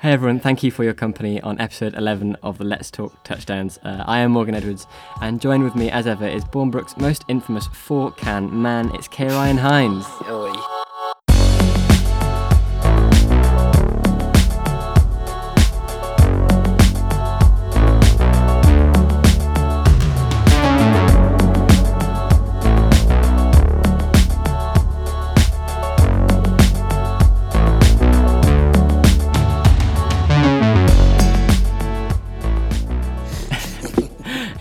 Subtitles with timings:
[0.00, 3.78] Hey everyone, thank you for your company on episode 11 of the Let's Talk Touchdowns.
[3.84, 4.86] Uh, I am Morgan Edwards,
[5.20, 8.90] and joined with me as ever is Bournebrook's most infamous four can man.
[8.94, 9.26] It's K.
[9.26, 10.06] Ryan Hines.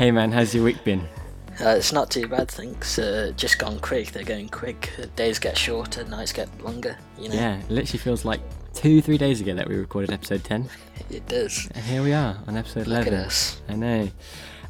[0.10, 1.08] Hey man, how's your week been?
[1.62, 2.98] Uh, it's not too bad, thanks.
[2.98, 4.12] Uh, just gone quick.
[4.12, 4.90] They're going quick.
[5.16, 6.98] Days get shorter, nights get longer.
[7.20, 7.36] You know.
[7.36, 8.42] Yeah, it literally feels like
[8.74, 10.68] two, three days ago that we recorded episode 10.
[11.12, 11.70] It does.
[11.76, 13.14] And here we are on episode Look 11.
[13.14, 13.62] at us.
[13.70, 14.10] I know.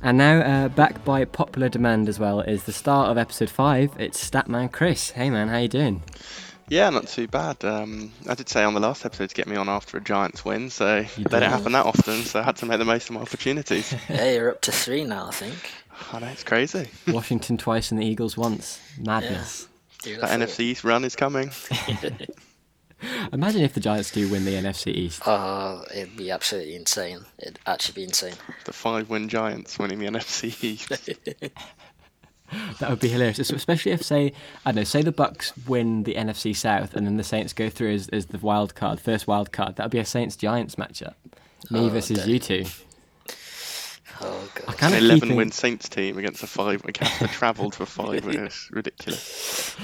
[0.04, 3.94] And now, uh, back by popular demand as well, is the start of episode 5.
[3.98, 5.12] It's Statman Chris.
[5.12, 6.04] Hey man, how you doing?
[6.70, 7.64] Yeah, not too bad.
[7.66, 10.46] Um, I did say on the last episode to get me on after a Giants
[10.46, 13.10] win, so You they don't happen that often, so I had to make the most
[13.10, 13.94] of my opportunities.
[14.10, 15.72] yeah, you're up to three now, I think.
[16.14, 16.88] I know, it's crazy.
[17.08, 18.80] Washington twice and the Eagles once.
[18.98, 19.68] Madness.
[20.04, 21.52] That NFC East run is coming.
[23.34, 25.22] Imagine if the Giants do win the NFC East.
[25.26, 27.20] Oh, it'd be absolutely insane.
[27.38, 28.36] It'd actually be insane.
[28.66, 31.10] The five win Giants winning the NFC East.
[32.80, 34.34] That would be hilarious, especially if, say,
[34.66, 37.70] I don't know, say the Bucks win the NFC South and then the Saints go
[37.70, 39.76] through as, as the wild card, first wild card.
[39.76, 41.14] That would be a Saints Giants matchup.
[41.70, 42.30] Me Oh, versus damn.
[42.30, 42.66] you two.
[44.22, 44.76] Oh god.
[44.82, 45.38] An 11 keeping...
[45.38, 48.46] win Saints team against a five win Casper travelled for five win.
[48.46, 49.76] It's ridiculous.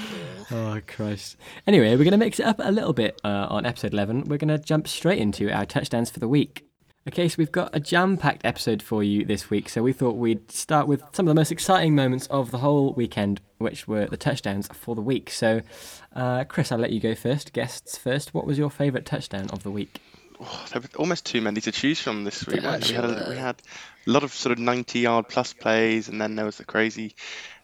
[0.50, 1.36] Oh Christ!
[1.66, 4.24] Anyway, we're going to mix it up a little bit uh, on episode eleven.
[4.24, 6.64] We're going to jump straight into our touchdowns for the week.
[7.08, 9.68] Okay, so we've got a jam-packed episode for you this week.
[9.68, 12.94] So we thought we'd start with some of the most exciting moments of the whole
[12.94, 15.30] weekend, which were the touchdowns for the week.
[15.30, 15.60] So,
[16.16, 17.52] uh, Chris, I'll let you go first.
[17.52, 18.34] Guests first.
[18.34, 20.00] What was your favourite touchdown of the week?
[20.40, 22.62] Oh, there were almost too many to choose from this week.
[22.62, 23.62] Yeah, we, had a, we had
[24.04, 27.14] a lot of sort of 90 yard plus plays, and then there was the crazy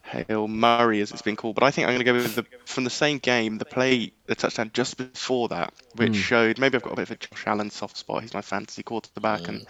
[0.03, 1.55] Hail Murray, as it's been called.
[1.55, 4.13] But I think I'm going to go with the from the same game, the play,
[4.27, 6.15] the touchdown just before that, which hmm.
[6.15, 8.23] showed maybe I've got a bit of a Josh Allen soft spot.
[8.23, 9.67] He's my fantasy quarterback, and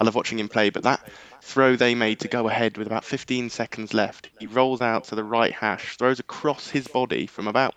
[0.00, 0.70] I love watching him play.
[0.70, 1.08] But that
[1.40, 5.14] throw they made to go ahead with about 15 seconds left, he rolls out to
[5.14, 7.74] the right hash, throws across his body from about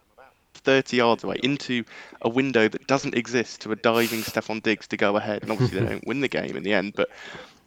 [0.56, 1.84] 30 yards away into
[2.22, 5.44] a window that doesn't exist to a diving Stefon Diggs to go ahead.
[5.44, 7.10] And obviously, they don't win the game in the end, but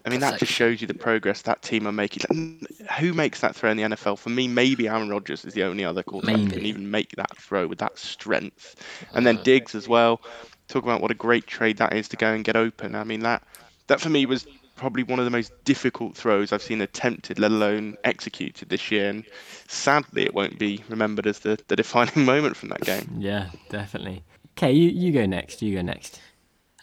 [0.05, 2.67] I mean, that just shows you the progress that team are making.
[2.99, 4.19] Who makes that throw in the NFL?
[4.19, 7.37] For me, maybe Aaron Rodgers is the only other quarterback who can even make that
[7.37, 8.75] throw with that strength.
[9.15, 10.21] And then Diggs as well.
[10.69, 12.95] Talk about what a great trade that is to go and get open.
[12.95, 13.43] I mean, that
[13.87, 14.47] that for me was
[14.77, 19.11] probably one of the most difficult throws I've seen attempted, let alone executed this year.
[19.11, 19.25] And
[19.69, 23.17] sadly, it won't be remembered as the, the defining moment from that game.
[23.19, 24.25] Yeah, definitely.
[24.59, 25.63] Okay, you, you go next.
[25.63, 26.21] You go next.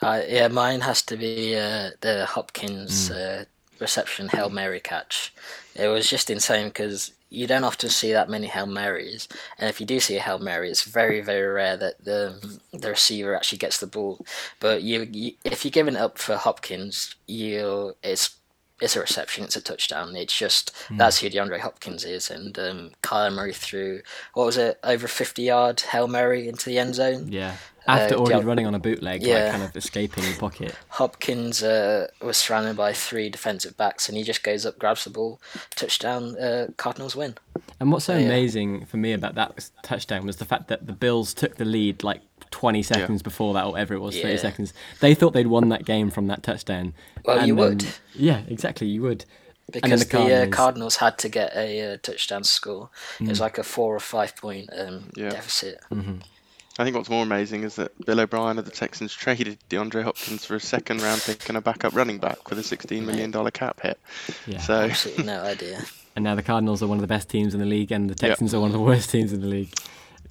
[0.02, 3.44] Uh, yeah, mine has to be uh, the Hopkins uh,
[3.80, 5.34] reception Hail Mary catch.
[5.76, 9.28] It was just insane because you don't often see that many Hail Marys,
[9.58, 12.90] and if you do see a Hail Mary, it's very, very rare that the the
[12.90, 14.26] receiver actually gets the ball.
[14.60, 18.38] But you, you if you're giving it up for Hopkins, you it's
[18.81, 20.16] it's a reception, it's a touchdown.
[20.16, 24.01] It's just that's who DeAndre Hopkins is, and um, Kyler Murray threw
[24.34, 27.28] what was it over fifty yard Hail Mary into the end zone.
[27.31, 27.56] Yeah.
[27.88, 29.50] After Uh, already running on a bootleg, like Yeah.
[29.51, 30.75] kind of escaping the pocket.
[30.89, 35.09] Hopkins uh, was surrounded by three defensive backs, and he just goes up, grabs the
[35.09, 35.41] ball,
[35.75, 36.38] touchdown.
[36.38, 37.35] Uh, Cardinals win.
[37.79, 38.25] And what's so Yeah.
[38.25, 42.03] amazing for me about that touchdown was the fact that the Bills took the lead
[42.03, 42.22] like
[42.52, 44.74] 20 seconds before that, or whatever it was, 30 seconds.
[45.00, 46.94] They thought they'd won that game from that touchdown.
[47.26, 47.86] Well, you then- would.
[48.16, 49.26] Yeah, exactly, you would.
[49.72, 52.90] And then Because the the, uh, Cardinals- Cardinals had to get a uh, touchdown score.
[53.20, 55.30] It was like a four or five point um, Yeah.
[55.30, 55.80] deficit.
[55.92, 60.46] I think what's more amazing is that Bill O'Brien of the Texans traded DeAndre Hopkins
[60.46, 63.81] for a second round pick and a backup running back with a $16 million cap
[63.81, 64.00] hit.
[64.48, 64.60] Yeah.
[64.60, 65.81] So, Absolutely no idea.
[66.16, 68.16] And now the Cardinals are one of the best teams in the league, and the
[68.16, 69.72] Texans are one of the worst teams in the league.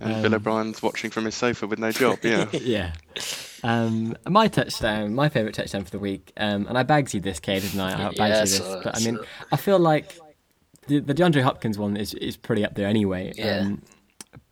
[0.00, 2.18] And Bill O'Brien's watching from his sofa with no job.
[2.22, 2.46] Yeah.
[2.52, 2.92] yeah.
[3.62, 7.40] Um, my touchdown, my favourite touchdown for the week, um, and I bagged you this,
[7.40, 7.92] Kay, didn't I?
[7.92, 9.28] I bagged Yeah, I you this, saw it, but I I mean, saw it.
[9.52, 10.18] I feel like
[10.86, 13.32] the, the DeAndre Hopkins one is is pretty up there anyway.
[13.36, 13.58] Yeah.
[13.60, 13.82] Um,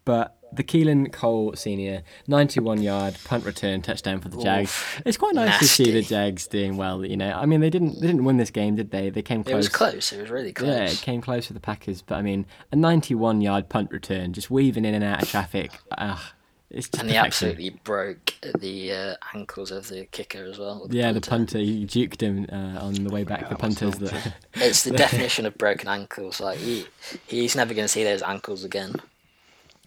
[0.04, 4.70] but the Keelan Cole senior, 91 yard punt return touchdown for the Jags.
[4.70, 6.06] Oof, it's quite nice to see the.
[6.06, 7.04] Jags doing well.
[7.04, 9.10] You know, I mean, they didn't they didn't win this game, did they?
[9.10, 9.52] They came close.
[9.52, 10.12] It was close.
[10.12, 10.68] It was really close.
[10.68, 14.32] Yeah, it came close with the Packers, but I mean, a 91 yard punt return,
[14.32, 15.72] just weaving in and out of traffic.
[15.98, 16.20] Ugh,
[16.70, 20.86] it's and he absolutely broke the uh, ankles of the kicker as well.
[20.90, 21.54] Yeah, the punter.
[21.54, 23.48] punter, he juked him uh, on the way back.
[23.48, 24.34] The that was punters that.
[24.54, 26.40] It's the definition of broken ankles.
[26.40, 26.86] Like he,
[27.28, 28.96] he's never going to see those ankles again.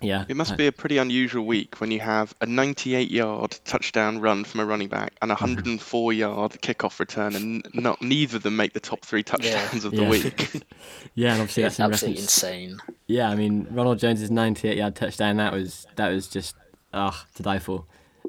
[0.02, 0.26] Yeah.
[0.30, 4.20] It must I- be a pretty unusual week when you have a 98 yard touchdown
[4.20, 5.46] run from a running back and a Mm-hmm.
[5.56, 9.92] 104 yard kickoff return, and not neither of them make the top three touchdowns of
[9.92, 10.10] the Yeah.
[10.10, 10.64] week.
[11.16, 12.44] Yeah, and obviously It's that's absolutely reference.
[12.44, 12.78] insane.
[13.08, 15.38] Yeah, I mean Ronald Jones's 98-yard touchdown.
[15.38, 16.56] That was that was just
[16.94, 17.86] ah to die for.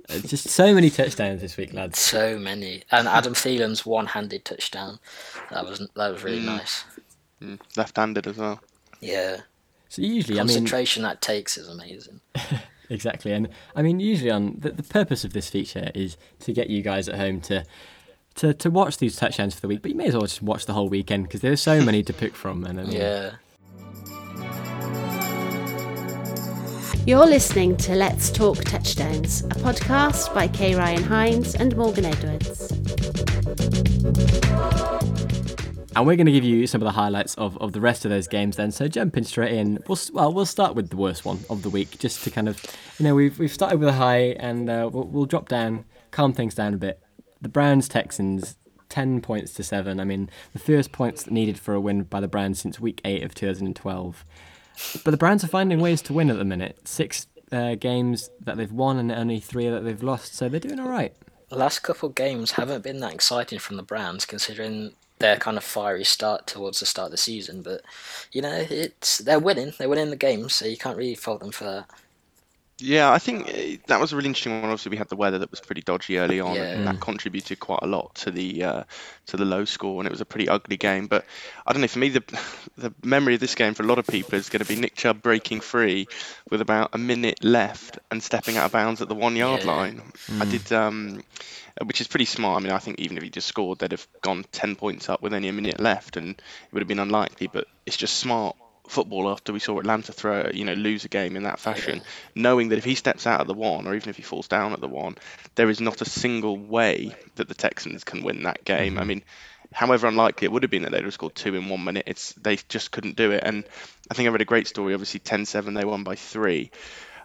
[0.09, 1.99] Uh, Just so many touchdowns this week, lads.
[1.99, 2.83] So many.
[2.91, 4.99] And Adam Thielen's one-handed touchdown.
[5.51, 6.85] That was that was really nice.
[7.43, 8.61] Mm, Left-handed as well.
[9.01, 9.39] Yeah.
[9.91, 12.21] So usually, I mean, Concentration that takes is amazing.
[12.93, 16.69] Exactly, and I mean, usually on the, the purpose of this feature is to get
[16.71, 17.65] you guys at home to
[18.35, 19.81] to to watch these touchdowns for the week.
[19.81, 22.13] But you may as well just watch the whole weekend because there's so many to
[22.13, 22.65] pick from.
[22.65, 23.31] And I mean, Yeah.
[27.07, 30.75] You're listening to Let's Talk Touchdowns, a podcast by K.
[30.75, 32.73] Ryan Hines and Morgan Edwards.
[35.97, 38.11] And we're going to give you some of the highlights of, of the rest of
[38.11, 38.57] those games.
[38.57, 41.71] Then, so jumping straight in, we'll well we'll start with the worst one of the
[41.71, 42.65] week, just to kind of
[42.99, 46.33] you know we've we've started with a high and uh, we'll, we'll drop down, calm
[46.33, 47.03] things down a bit.
[47.41, 48.57] The Browns Texans.
[48.89, 50.01] 10 points to 7.
[50.01, 53.23] I mean, the first points needed for a win by the Browns since week 8
[53.23, 54.25] of 2012.
[55.05, 56.89] But the Browns are finding ways to win at the minute.
[56.89, 60.81] Six uh, games that they've won and only three that they've lost, so they're doing
[60.81, 61.15] all right.
[61.49, 65.57] The last couple of games haven't been that exciting from the Browns, considering their kind
[65.57, 67.63] of fiery start towards the start of the season.
[67.63, 67.83] But
[68.33, 69.73] you know, it's they're winning.
[69.79, 71.87] They're winning the game, so you can't really fault them for that.
[72.83, 74.65] Yeah, I think uh, that was a really interesting one.
[74.71, 76.63] Obviously, we had the weather that was pretty dodgy early on, Yeah.
[76.63, 78.85] and that contributed quite a lot to the uh,
[79.27, 81.07] to the low score, and it was a pretty ugly game.
[81.07, 81.27] But
[81.67, 81.89] I don't know.
[81.89, 82.23] For me, the
[82.79, 84.95] the memory of this game for a lot of people is going to be Nick
[84.95, 86.09] Chubb breaking free
[86.51, 89.71] with about a minute left and stepping out of bounds at the one yard Yeah.
[89.73, 90.03] line.
[90.41, 90.73] I did.
[90.73, 91.23] Um,
[91.85, 92.61] which is pretty smart.
[92.61, 95.23] I mean, I think even if he just scored, they'd have gone 10 points up
[95.23, 97.47] with only a minute left, and it would have been unlikely.
[97.47, 98.57] But it's just smart
[98.91, 102.03] football after we saw Atlanta throw, you know, lose a game in that fashion,
[102.35, 104.73] knowing that if he steps out at the one, or even if he falls down
[104.73, 105.17] at the one,
[105.55, 108.99] there is not a single way that the Texans can win that game.
[108.99, 109.09] I mm-hmm.
[109.09, 109.23] mean,
[109.73, 112.33] however unlikely it would have been that they'd have scored two in one minute, it's
[112.35, 113.43] they just couldn't do it.
[113.45, 113.65] And
[114.11, 114.93] I think I read a great story.
[114.93, 116.71] Obviously, 10-7, they won by three.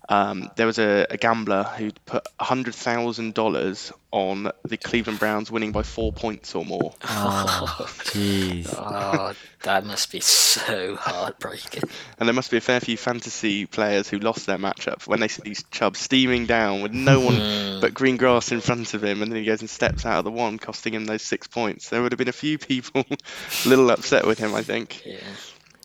[0.08, 5.84] Um, there was a, a gambler who put $100,000 on the Cleveland Browns winning by
[5.84, 6.94] four points or more.
[7.08, 8.74] Oh, jeez.
[8.78, 11.84] Oh, that must be so heartbreaking.
[12.20, 15.28] And there must be a fair few fantasy players who lost their matchup when they
[15.28, 19.22] see these Chubb steaming down with no one but green grass in front of him,
[19.22, 21.90] and then he goes and steps out of the one, costing him those six points.
[21.90, 25.06] There would have been a few people a little upset with him, I think.
[25.06, 25.18] Yeah.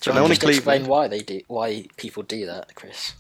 [0.05, 3.15] But Do you want to explain why they do why people do that, Chris?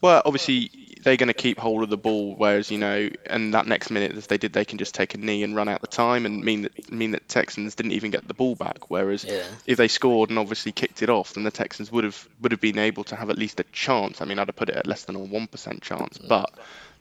[0.00, 0.70] Well, obviously
[1.02, 4.12] they're going to keep hold of the ball, whereas you know, and that next minute,
[4.12, 6.42] as they did, they can just take a knee and run out the time, and
[6.42, 8.90] mean that mean that Texans didn't even get the ball back.
[8.90, 9.44] Whereas Yeah.
[9.66, 12.60] if they scored and obviously kicked it off, then the Texans would have would have
[12.60, 14.20] been able to have at least a chance.
[14.20, 16.28] I mean, I'd have put it at less than a one percent chance, mm.
[16.28, 16.50] but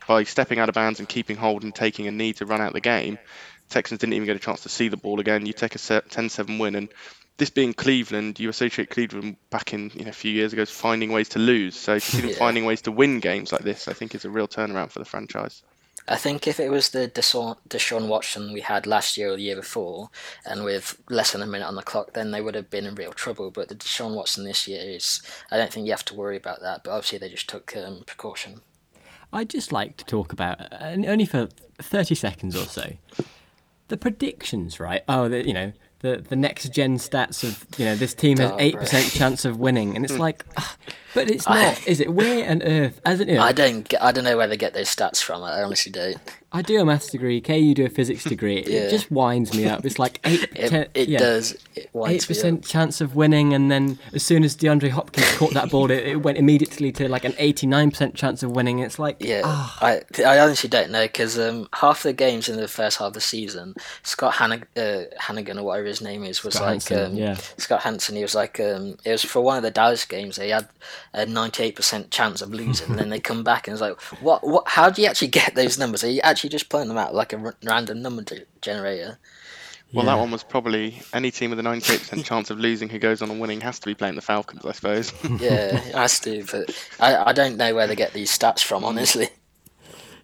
[0.08, 2.74] by stepping out of bounds and keeping hold and taking a knee to run out
[2.74, 3.20] the game,
[3.70, 5.46] Texans didn't even get a chance to see the ball again.
[5.46, 6.90] You take a se- 10-7 win, and
[7.40, 10.70] this being Cleveland, you associate Cleveland back in you know, a few years ago as
[10.70, 11.76] finding ways to lose.
[11.76, 12.36] So to see them Yeah.
[12.38, 15.06] finding ways to win games like this, I think is a real turnaround for the
[15.06, 15.64] franchise.
[16.08, 19.44] I think if it was the Deshaun, Deshaun Watson we had last year or the
[19.44, 20.10] year before,
[20.46, 22.96] and with less than a minute on the clock, then they would have been in
[22.96, 23.52] real trouble.
[23.52, 25.22] But the Deshaun Watson this year is,
[25.52, 26.84] I don't think you have to worry about that.
[26.84, 28.62] But obviously they just took um, precaution.
[29.32, 31.48] I'd just like to talk about, and only for
[31.80, 32.94] 30 seconds or so,
[33.90, 35.04] the predictions, right?
[35.08, 38.52] Oh, the, you know, the, the next gen stats of, you know, this team has
[38.52, 39.96] Oh, 8% chance of winning.
[39.96, 40.76] And it's like, ah,
[41.14, 42.14] but it's I- not, is it?
[42.14, 43.02] Where on earth?
[43.06, 45.44] As it, I don't, get, I don't know where they get those stats from.
[45.44, 46.18] I honestly don't.
[46.52, 48.58] I do a maths degree, Kay, you do a physics degree.
[48.58, 49.86] It just winds me up.
[49.86, 51.20] It's like 8 It, 10 it yeah.
[51.20, 51.56] does.
[51.90, 52.28] Eight winds me up.
[52.28, 56.06] percent chance of winning, and then as soon as DeAndre Hopkins caught that ball, it,
[56.06, 58.80] it went immediately to like an eighty-nine percent chance of winning.
[58.80, 62.58] It's like, Yeah, ah, I I honestly don't know because um, half the games in
[62.58, 66.44] the first half of the season, Scott Hannig- uh, Hannigan or whatever his name is
[66.44, 67.34] was Scott like Hanson, um, yeah.
[67.58, 68.16] Scott Hanson.
[68.16, 70.36] He was like um, it was for one of the Dallas games.
[70.36, 70.68] They had
[71.14, 74.00] a ninety eight percent chance of losing, and then they come back and it's like,
[74.22, 74.68] what what?
[74.68, 76.04] How do you actually get those numbers?
[76.04, 78.24] Are you actually just pulling them out like a r- random number
[78.62, 79.18] generator?
[79.92, 80.14] Well, Yeah.
[80.16, 83.32] that one was probably any team with a 98% chance of losing who goes on
[83.32, 85.12] and winning has to be playing the Falcons, I suppose.
[85.40, 86.44] Yeah, it has to.
[86.52, 88.84] But I I don't know where they get these stats from.
[88.84, 89.30] Honestly,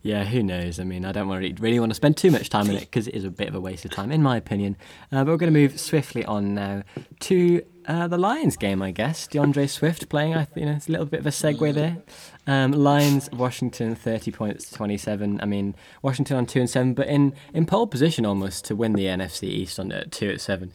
[0.04, 0.80] yeah, who knows?
[0.80, 3.08] I mean, I don't really, really want to spend too much time on it because
[3.08, 4.78] it is a bit of a waste of time, in my opinion.
[5.12, 6.84] Uh, but we're going to move swiftly on now
[7.22, 9.28] to uh, the Lions game, I guess.
[9.28, 10.34] D'Andre Swift playing.
[10.34, 11.98] I think you know, it's a little bit of a segue there.
[12.48, 15.42] Um, Lions, Washington, thirty points, twenty-seven.
[15.42, 18.94] I mean, Washington on two and seven, but in, in pole position almost to win
[18.94, 20.72] the NFC East on at two at seven.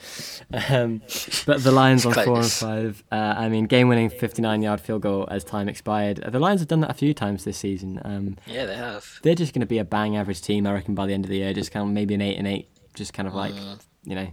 [0.68, 1.02] Um,
[1.46, 3.04] but the Lions on four and five.
[3.10, 6.24] Uh, I mean, game-winning fifty-nine-yard field goal as time expired.
[6.26, 8.00] The Lions have done that a few times this season.
[8.04, 9.20] Um, yeah, they have.
[9.22, 11.30] They're just going to be a bang average team, I reckon, by the end of
[11.30, 11.52] the year.
[11.52, 13.80] Just kind of maybe an eight and eight, just kind of like mm.
[14.04, 14.28] you know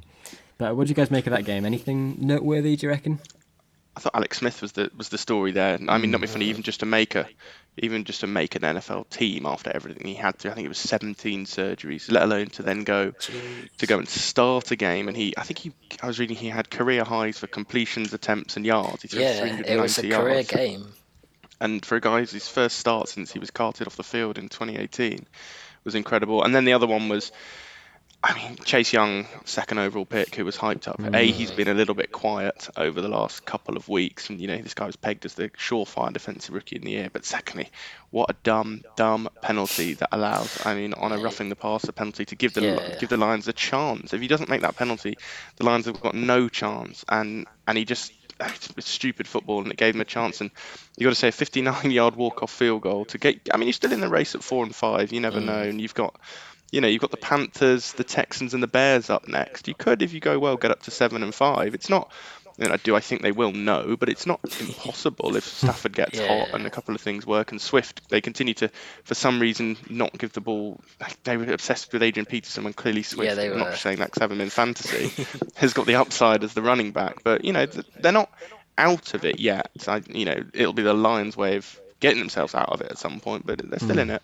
[0.57, 1.65] but what do you guys make of that game?
[1.65, 2.75] Anything noteworthy?
[2.75, 3.19] Do you reckon?
[3.95, 5.79] I thought Alex Smith was the was the story there.
[5.87, 6.21] I mean, not mm.
[6.21, 7.27] be funny, even just to make a,
[7.77, 10.51] even just to make an NFL team after everything he had to.
[10.51, 13.11] I think it was 17 surgeries, let alone to then go
[13.79, 15.07] to go and start a game.
[15.07, 15.71] And he, I think he,
[16.01, 19.01] I was reading he had career highs for completions, attempts, and yards.
[19.01, 20.47] He yeah, it was a career yards.
[20.47, 20.93] game.
[21.59, 24.47] And for a guy his first start since he was carted off the field in
[24.47, 25.25] 2018
[25.83, 26.43] was incredible.
[26.43, 27.31] And then the other one was
[28.23, 30.97] I mean, Chase Young, second overall pick, who was hyped up.
[30.97, 31.15] Mm.
[31.15, 34.47] A, he's been a little bit quiet over the last couple of weeks, and you
[34.47, 37.09] know this guy was pegged as the surefire defensive rookie in the year.
[37.13, 37.69] But secondly,
[38.09, 40.65] what a dumb, dumb penalty that allows.
[40.65, 42.95] I mean, on a roughing the passer penalty to give the yeah.
[42.99, 44.13] give the Lions a chance.
[44.13, 45.15] If he doesn't make that penalty,
[45.57, 47.05] the Lions have got no chance.
[47.07, 50.41] And and he just it's stupid football, and it gave him a chance.
[50.41, 50.51] And
[50.97, 53.49] you got to say a 59-yard walk-off field goal to get.
[53.53, 55.11] I mean, you're still in the race at four and five.
[55.11, 55.45] You never mm.
[55.45, 56.19] know, and you've got
[56.71, 59.67] you know, you've got the Panthers, the Texans, and the Bears up next.
[59.67, 61.73] You could, if you go well, get up to seven and five.
[61.73, 62.11] It's not.
[62.57, 63.51] You know, do I think they will?
[63.51, 66.27] No, but it's not impossible if Stafford gets yeah.
[66.27, 67.51] hot and a couple of things work.
[67.51, 68.71] And Swift, they continue to,
[69.03, 70.81] for some reason, not give the ball.
[71.23, 74.05] They were obsessed with Adrian Peterson when clearly Swift, yeah, they I'm not saying that
[74.05, 75.23] because I have him in fantasy,
[75.55, 77.23] has got the upside as the running back.
[77.23, 78.31] But you know, they're not
[78.75, 79.69] out of it yet.
[79.87, 82.97] I, you know, it'll be the Lions' way of getting themselves out of it at
[82.97, 84.01] some point, but they're still mm.
[84.01, 84.23] in it.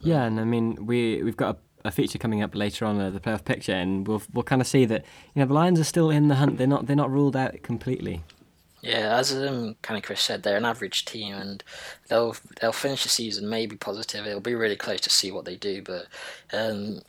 [0.00, 3.10] Yeah, and I mean, we we've got a a feature coming up later on uh,
[3.10, 5.84] the playoff picture, and we'll we'll kind of see that you know the Lions are
[5.84, 6.58] still in the hunt.
[6.58, 8.22] They're not they're not ruled out completely.
[8.82, 11.64] Yeah, as um, kind of Chris said, they're an average team, and
[12.08, 14.26] they'll they'll finish the season maybe positive.
[14.26, 16.06] It'll be really close to see what they do, but
[16.52, 17.00] um,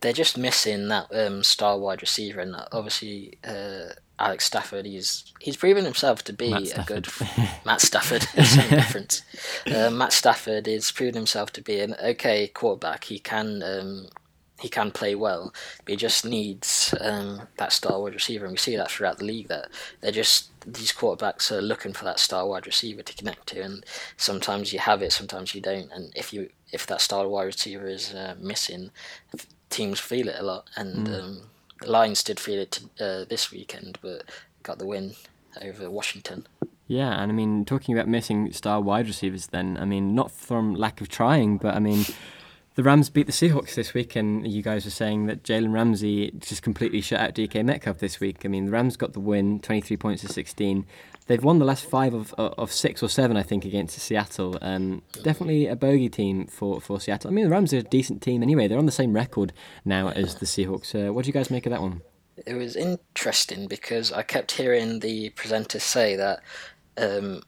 [0.00, 4.86] they're just missing that um, star wide receiver, and obviously uh, Alex Stafford.
[4.86, 7.08] He's he's proven himself to be a good
[7.64, 8.22] Matt Stafford.
[8.44, 9.22] same difference.
[9.66, 13.04] Uh, Matt Stafford is proven himself to be an okay quarterback.
[13.04, 14.06] He can um,
[14.60, 15.52] he can play well,
[15.84, 19.24] but he just needs um, that star wide receiver, and we see that throughout the
[19.24, 19.48] league.
[19.48, 19.68] That
[20.00, 23.84] they're just these quarterbacks are looking for that star wide receiver to connect to, and
[24.16, 25.90] sometimes you have it, sometimes you don't.
[25.92, 28.90] And if you if that star wide receiver is uh, missing,
[29.70, 31.20] teams feel it a lot, and mm.
[31.20, 31.40] um,
[31.80, 34.24] the Lions did feel it uh, this weekend, but
[34.62, 35.14] got the win
[35.62, 36.46] over Washington.
[36.86, 40.74] Yeah, and I mean, talking about missing star wide receivers, then I mean, not from
[40.74, 42.04] lack of trying, but I mean
[42.80, 46.30] the Rams beat the Seahawks this week, and you guys are saying that Jalen Ramsey
[46.38, 48.38] just completely shut out DK Metcalf this week.
[48.46, 50.86] I mean, the Rams got the win, 23 points to 16.
[51.26, 54.56] They've won the last five of, of six or seven, I think, against Seattle.
[54.62, 57.30] Um, definitely a bogey team for, for Seattle.
[57.30, 58.66] I mean, the Rams are a decent team anyway.
[58.66, 59.52] They're on the same record
[59.84, 60.94] now as the Seahawks.
[60.94, 62.00] Uh, what do you guys make of that one?
[62.46, 66.40] It was interesting because I kept hearing the presenters say that
[66.96, 67.42] um,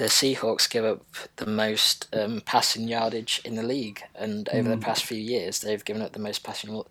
[0.00, 1.04] the Seahawks give up
[1.36, 4.80] the most um, passing yardage in the league, and over mm.
[4.80, 6.84] the past few years, they've given up the most passing mm.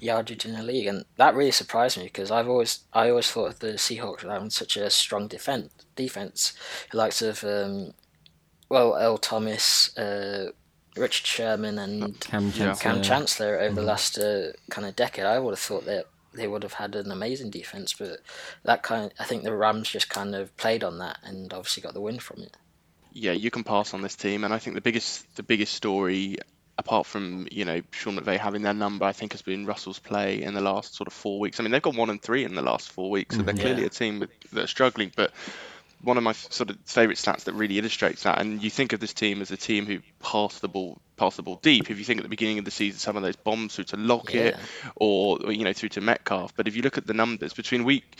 [0.00, 3.60] yardage in the league, and that really surprised me because I've always I always thought
[3.60, 5.74] the Seahawks were having such a strong defense.
[5.94, 6.54] Defense,
[6.90, 7.92] the likes of um,
[8.70, 9.96] well, Earl Thomas.
[9.98, 10.52] Uh,
[10.96, 13.74] Richard Sherman and Kam Chancellor, Kam Chancellor over mm.
[13.74, 16.94] the last uh, kind of decade, I would have thought that they would have had
[16.96, 18.20] an amazing defense, but
[18.64, 21.82] that kind of, I think the Rams just kind of played on that and obviously
[21.82, 22.56] got the win from it.
[23.12, 26.38] Yeah, you can pass on this team, and I think the biggest the biggest story,
[26.76, 30.42] apart from you know Sean McVay having their number, I think has been Russell's play
[30.42, 31.60] in the last sort of four weeks.
[31.60, 33.62] I mean, they've got one and three in the last four weeks, so they're mm-hmm.
[33.62, 33.86] clearly yeah.
[33.86, 35.32] a team with, that are struggling, but
[36.02, 38.40] one of my sort of favourite stats that really illustrates that.
[38.40, 41.42] And you think of this team as a team who pass the ball, pass the
[41.42, 41.90] ball deep.
[41.90, 43.96] If you think at the beginning of the season, some of those bombs through to
[43.96, 44.90] Lockett yeah.
[44.96, 46.54] or, or you know through to Metcalf.
[46.56, 48.18] But if you look at the numbers between week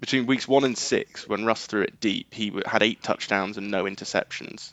[0.00, 3.70] between weeks one and six, when Russ threw it deep, he had eight touchdowns and
[3.70, 4.72] no interceptions.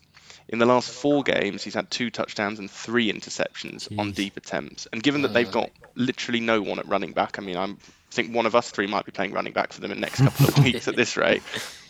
[0.49, 3.99] In the last four games, he's had two touchdowns and three interceptions Jeez.
[3.99, 4.87] on deep attempts.
[4.91, 5.51] And given that they've uh.
[5.51, 7.77] got literally no one at running back, I mean, I'm,
[8.09, 10.01] I think one of us three might be playing running back for them in the
[10.01, 11.43] next couple of weeks at this rate.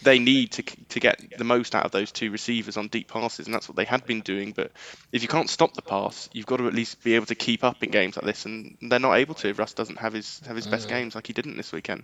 [0.04, 3.46] They need to to get the most out of those two receivers on deep passes,
[3.46, 4.52] and that's what they had been doing.
[4.52, 4.72] But
[5.12, 7.64] if you can't stop the pass, you've got to at least be able to keep
[7.64, 9.50] up in games like this, and they're not able to.
[9.50, 12.04] If Russ doesn't have his have his best games like he didn't this weekend.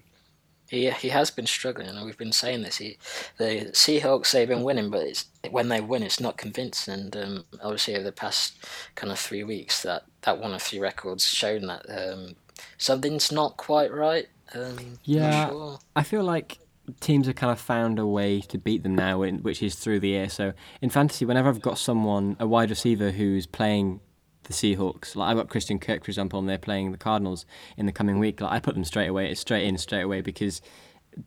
[0.70, 2.78] He he has been struggling, and we've been saying this.
[2.78, 2.98] He,
[3.38, 6.94] the Seahawks they've been winning, but it's when they win, it's not convincing.
[6.94, 8.58] And um, obviously, over the past
[8.96, 12.36] kind of three weeks, that that one of three records shown that um,
[12.78, 14.28] something's not quite right.
[14.54, 15.80] Um, yeah, sure.
[15.96, 16.60] I feel like
[17.00, 20.16] teams have kind of found a way to beat them now, which is through the
[20.16, 20.30] air.
[20.30, 24.02] So in fantasy, whenever I've got someone, a wide receiver who's playing
[24.44, 27.46] the Seahawks, like I've got Christian Kirk, for example, and they're playing the Cardinals
[27.78, 30.22] in the coming week, like I put them straight away, it's straight in, straight away
[30.22, 30.62] because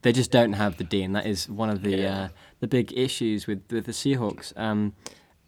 [0.02, 2.18] they just don't have the D, and that is one of the yeah.
[2.18, 2.28] uh,
[2.60, 4.56] the big issues with, with the Seahawks.
[4.58, 4.94] Um,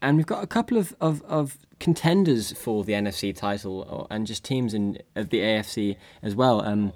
[0.00, 4.44] and we've got a couple of, of, of contenders for the NFC title, and just
[4.44, 6.60] teams in of the AFC as well.
[6.62, 6.92] Um,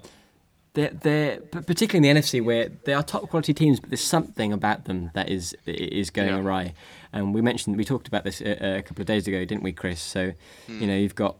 [0.73, 4.51] they're, they're particularly in the NFC where they are top quality teams, but there's something
[4.51, 6.39] about them that is is going yeah.
[6.39, 6.73] awry.
[7.11, 9.71] And we mentioned we talked about this a, a, couple of days ago, didn't we,
[9.71, 10.01] Chris?
[10.01, 10.33] So
[10.67, 10.81] mm.
[10.81, 11.37] you know you've got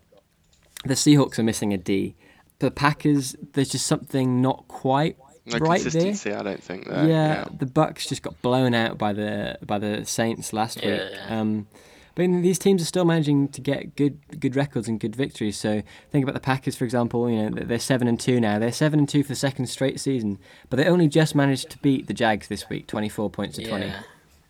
[0.86, 2.16] the Seahawks are missing a D.
[2.60, 6.40] The Packers, there's just something not quite no right consistency, there.
[6.40, 6.88] I don't think.
[6.88, 7.08] There.
[7.08, 10.92] Yeah, yeah, the Bucks just got blown out by the by the Saints last yeah,
[10.92, 11.02] week.
[11.14, 11.40] Yeah.
[11.40, 11.68] Um,
[12.16, 15.58] but these teams are still managing to get good good records and good victories.
[15.58, 15.82] So
[16.12, 17.30] think about the Packers, for example.
[17.30, 18.60] You know they're seven and two now.
[18.60, 20.38] They're seven and two for the second straight season,
[20.70, 23.68] but they only just managed to beat the Jags this week, twenty four points to
[23.68, 23.92] twenty.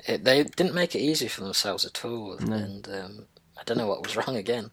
[0.06, 2.56] It, they didn't make it easy for themselves at all, no.
[2.56, 3.26] and um,
[3.58, 4.72] I don't know what was wrong again.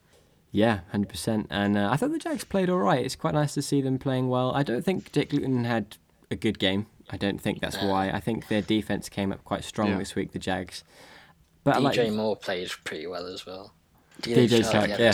[0.53, 1.47] Yeah, hundred percent.
[1.49, 3.05] And uh, I thought the Jags played all right.
[3.05, 4.53] It's quite nice to see them playing well.
[4.53, 5.97] I don't think Dick Luton had
[6.31, 6.87] a good game.
[7.11, 8.11] I don't think that's why.
[8.11, 9.99] I think their defense came up quite strong yeah.
[9.99, 10.85] this week, the Jags.
[11.65, 13.73] But DJ like, Moore played pretty well as well.
[14.23, 15.13] DJ Chark, yeah.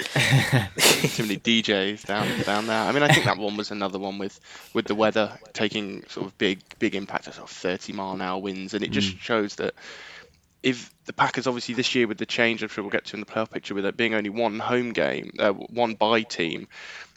[1.08, 2.82] Too many DJs down down there.
[2.82, 4.40] I mean, I think that one was another one with
[4.72, 8.22] with the weather taking sort of big big impact of sort of 30 mile an
[8.22, 9.20] hour winds, and it just mm.
[9.20, 9.74] shows that
[10.62, 13.20] if the Packers obviously this year with the change, I'm sure we'll get to in
[13.20, 16.66] the playoff picture with it being only one home game, uh, one bye team,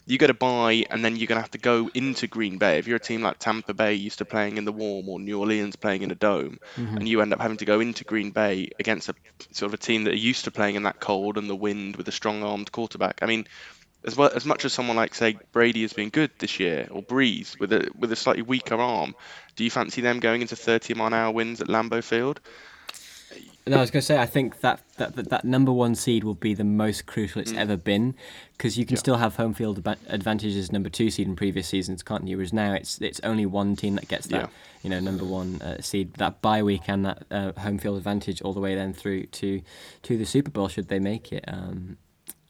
[0.06, 2.78] you got to buy and then you're going to have to go into Green Bay.
[2.78, 5.38] If you're a team like Tampa Bay used to playing in the warm or New
[5.38, 6.98] Orleans playing in a dome, mm-hmm.
[6.98, 9.14] and you end up having to go into Green Bay against a
[9.52, 11.96] sort of a team that are used to playing in that cold and the wind
[11.96, 13.20] with a strong armed quarterback.
[13.22, 13.46] I mean,
[14.04, 17.02] as well as much as someone like say Brady has been good this year or
[17.02, 19.14] Brees with a with a slightly weaker arm,
[19.56, 22.40] do you fancy them going into 30 mile an hour winds at Lambeau Field?
[23.66, 26.22] No, I was going to say I think that, that that, that number one seed
[26.22, 27.56] will be the most crucial it's mm.
[27.56, 28.14] ever been
[28.52, 29.00] because you can yeah.
[29.00, 32.36] still have home field advantages as number two seed in previous seasons, can't you?
[32.36, 34.48] Whereas now it's it's only one team that gets that yeah.
[34.82, 38.42] you know number one uh, seed, that bye week and that uh, home field advantage
[38.42, 39.62] all the way then through to
[40.02, 41.44] to the Super Bowl should they make it.
[41.48, 41.96] Um,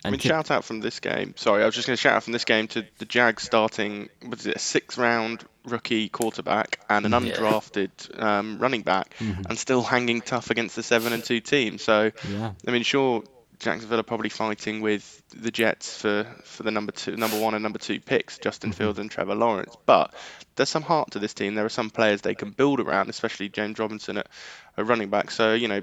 [0.05, 1.35] I mean, shout out from this game.
[1.37, 4.11] Sorry, I was just going to shout out from this game to the Jags starting.
[4.25, 7.19] what is it a six-round rookie quarterback and an yeah.
[7.21, 9.43] undrafted um, running back, mm-hmm.
[9.49, 11.79] and still hanging tough against the seven and two team.
[11.79, 12.53] So, yeah.
[12.67, 13.25] I mean, sure,
[13.59, 17.63] Jacksonville are probably fighting with the Jets for, for the number two, number one and
[17.63, 18.79] number two picks, Justin mm-hmm.
[18.79, 19.75] Fields and Trevor Lawrence.
[19.87, 20.13] But
[20.57, 21.55] there's some heart to this team.
[21.55, 24.29] There are some players they can build around, especially James Robinson at
[24.77, 25.31] a running back.
[25.31, 25.81] So you know,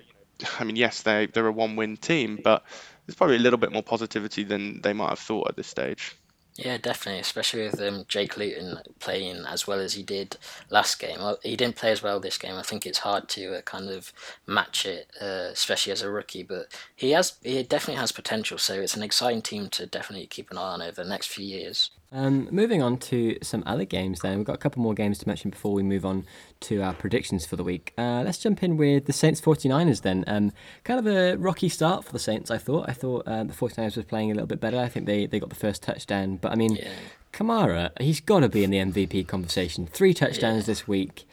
[0.59, 2.63] I mean, yes, they they're a one-win team, but
[3.11, 6.15] there's probably a little bit more positivity than they might have thought at this stage.
[6.55, 10.37] Yeah, definitely, especially with um, Jake Luton playing as well as he did
[10.69, 11.19] last game.
[11.19, 12.55] Well, he didn't play as well this game.
[12.55, 14.13] I think it's hard to uh, kind of
[14.47, 16.43] match it, uh, especially as a rookie.
[16.43, 18.57] But he has, he definitely has potential.
[18.57, 21.45] So it's an exciting team to definitely keep an eye on over the next few
[21.45, 21.91] years.
[22.13, 25.27] Um, moving on to some other games, then we've got a couple more games to
[25.27, 26.25] mention before we move on
[26.61, 27.93] to our predictions for the week.
[27.97, 30.25] Uh, let's jump in with the Saints 49ers then.
[30.27, 30.51] Um,
[30.83, 32.89] kind of a rocky start for the Saints, I thought.
[32.89, 34.77] I thought uh, the 49ers were playing a little bit better.
[34.77, 36.89] I think they, they got the first touchdown, but I mean, yeah.
[37.31, 39.87] Kamara, he's got to be in the MVP conversation.
[39.87, 40.71] Three touchdowns yeah.
[40.71, 41.25] this week.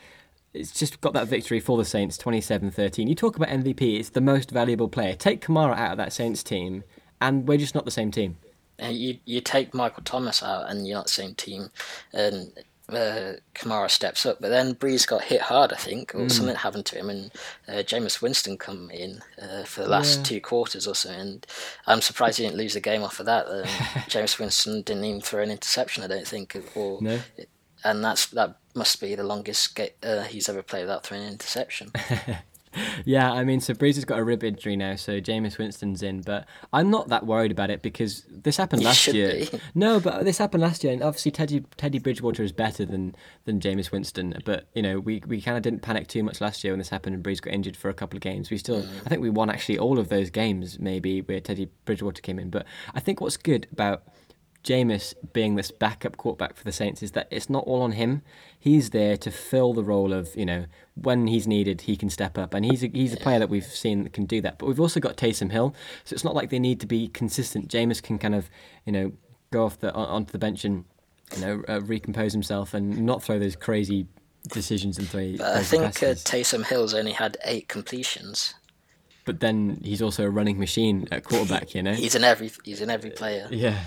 [0.55, 3.09] It's just got that victory for the Saints, 27 13.
[3.09, 5.15] You talk about MVP, it's the most valuable player.
[5.15, 6.85] Take Kamara out of that Saints team,
[7.21, 8.37] and we're just not the same team
[8.87, 11.71] you you take Michael Thomas out and you're not the same team,
[12.13, 12.53] and
[12.91, 14.41] uh, Kamara steps up.
[14.41, 16.31] But then Brees got hit hard, I think, or mm.
[16.31, 17.31] something happened to him, and
[17.67, 20.25] uh, Jameis Winston come in uh, for the last yeah.
[20.25, 21.11] two quarters or so.
[21.11, 21.47] And
[21.87, 23.47] I'm surprised he didn't lose the game off of that.
[23.47, 23.65] Um,
[24.09, 27.21] Jameis Winston didn't even throw an interception, I don't think, or no.
[27.85, 31.33] and that's that must be the longest ga- uh, he's ever played without throwing an
[31.33, 31.93] interception.
[33.05, 36.23] yeah, I mean, so Brees has got a rib injury now, so Jameis Winston's in,
[36.23, 39.47] but I'm not that worried about it because this happened last year.
[39.51, 39.61] Be.
[39.75, 43.61] No, but this happened last year, and obviously Teddy Teddy Bridgewater is better than than
[43.61, 44.41] Jameis Winston.
[44.45, 46.89] But you know, we, we kind of didn't panic too much last year when this
[46.89, 48.51] happened, and Brees got injured for a couple of games.
[48.51, 48.89] We still, mm.
[49.05, 52.51] I think we won actually all of those games, maybe where Teddy Bridgewater came in.
[52.51, 54.03] But I think what's good about
[54.69, 58.21] Jameis being this backup quarterback for the Saints is that it's not all on him.
[58.59, 62.37] He's there to fill the role of, you know, when he's needed, he can step
[62.37, 62.53] up.
[62.53, 64.59] And he's a, he's a player that we've seen that can do that.
[64.59, 65.75] But we've also got Taysom Hill.
[66.05, 67.69] So it's not like they need to be consistent.
[67.69, 68.51] Jameis can kind of,
[68.85, 69.13] you know,
[69.51, 70.85] go off the onto the bench and,
[71.35, 74.07] you know, uh, recompose himself and not throw those crazy
[74.53, 75.35] decisions and throw.
[75.43, 78.55] I think uh, Taysom Hill's only had eight completions
[79.25, 81.75] but then he's also a running machine at quarterback.
[81.75, 83.47] You know, he's in every he's in every player.
[83.51, 83.79] Yeah,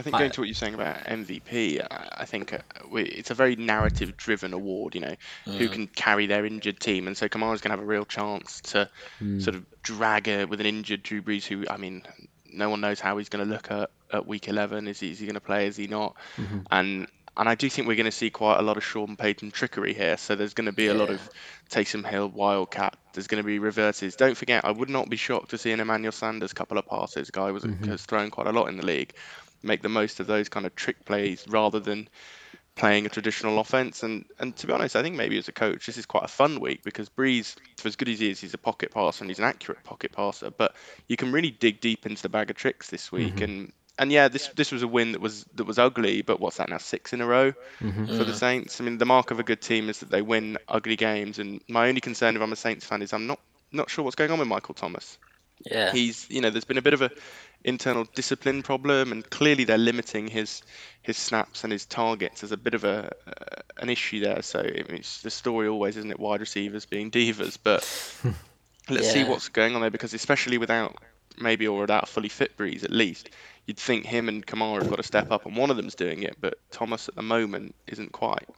[0.00, 2.58] I think going to what you're saying about MVP, I, think uh,
[2.92, 4.94] it's a very narrative-driven award.
[4.94, 5.72] You know, who mm.
[5.72, 8.88] can carry their injured team, and so Kamara's going to have a real chance to
[9.20, 9.42] mm.
[9.42, 12.02] sort of drag a, with an injured Drew Brees, who I mean,
[12.50, 14.88] no one knows how he's going to look at, at week 11.
[14.88, 15.66] Is he, is he going to play?
[15.66, 16.16] Is he not?
[16.36, 16.60] Mm-hmm.
[16.70, 19.52] And and I do think we're going to see quite a lot of Sean Payton
[19.52, 20.16] trickery here.
[20.16, 21.30] So there's going to be a lot of
[21.70, 22.96] Taysom Hill Wildcat.
[23.12, 24.16] There's going to be reverses.
[24.16, 27.30] Don't forget, I would not be shocked to see an Emmanuel Sanders couple of passes.
[27.30, 27.84] Guy was mm-hmm.
[27.84, 29.14] has thrown quite a lot in the league.
[29.62, 32.08] Make the most of those kind of trick plays rather than
[32.76, 34.02] playing a traditional offense.
[34.02, 36.28] And and to be honest, I think maybe as a coach, this is quite a
[36.28, 39.30] fun week because Brees, for as good as he is, he's a pocket passer and
[39.30, 40.50] he's an accurate pocket passer.
[40.50, 40.74] But
[41.08, 43.36] you can really dig deep into the bag of tricks this week.
[43.36, 43.44] Mm-hmm.
[43.44, 46.22] And and yeah, this this was a win that was that was ugly.
[46.22, 46.78] But what's that now?
[46.78, 48.06] Six in a row mm-hmm.
[48.06, 48.80] for the Saints.
[48.80, 51.38] I mean, the mark of a good team is that they win ugly games.
[51.38, 53.40] And my only concern if I'm a Saints fan is I'm not
[53.72, 55.18] not sure what's going on with Michael Thomas
[55.64, 55.92] Yeah.
[55.92, 57.10] he's you know there's been a bit of a
[57.64, 60.62] internal discipline problem and clearly they're limiting his
[61.02, 64.60] his snaps and his targets there's a bit of a uh, an issue there so
[64.60, 67.86] I mean, it's the story always isn't it wide receivers being divas but
[68.90, 70.96] let's see what's going on there because especially without
[71.38, 73.30] maybe or without a fully fit Brees at least
[73.66, 76.22] you'd think him and Kamara have got to step up and one of them's doing
[76.22, 78.48] it but Thomas at the moment isn't quite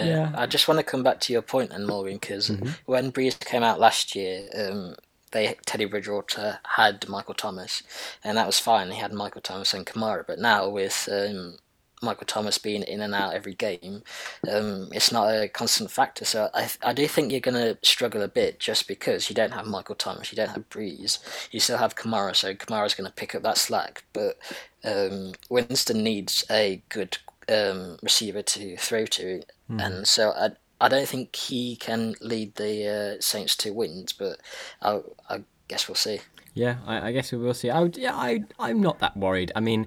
[0.00, 0.30] Yeah, Yeah.
[0.34, 2.70] I just want to come back to your point, and Morgan, because Mm-hmm.
[2.86, 4.96] when Brees came out last year, um,
[5.32, 7.82] they Teddy Bridgewater had Michael Thomas,
[8.24, 8.90] and that was fine.
[8.90, 11.58] He had Michael Thomas and Kamara, but now with um,
[12.02, 14.02] Michael Thomas being in and out every game,
[14.50, 16.24] um, it's not a constant factor.
[16.24, 19.52] So I, I do think you're going to struggle a bit just because you don't
[19.52, 21.18] have Michael Thomas, you don't have Brees,
[21.50, 24.04] you still have Kamara, so Kamara's going to pick up that slack.
[24.12, 24.38] But
[24.84, 31.08] um, Winston needs a good um, receiver to throw to, and so I I don't
[31.08, 34.38] think he can lead the uh, Saints to wins, but
[34.82, 36.20] I I guess we'll see.
[36.54, 37.70] Yeah, I, I guess we will see.
[37.70, 39.52] I would, yeah, I I'm not that worried.
[39.54, 39.86] I mean,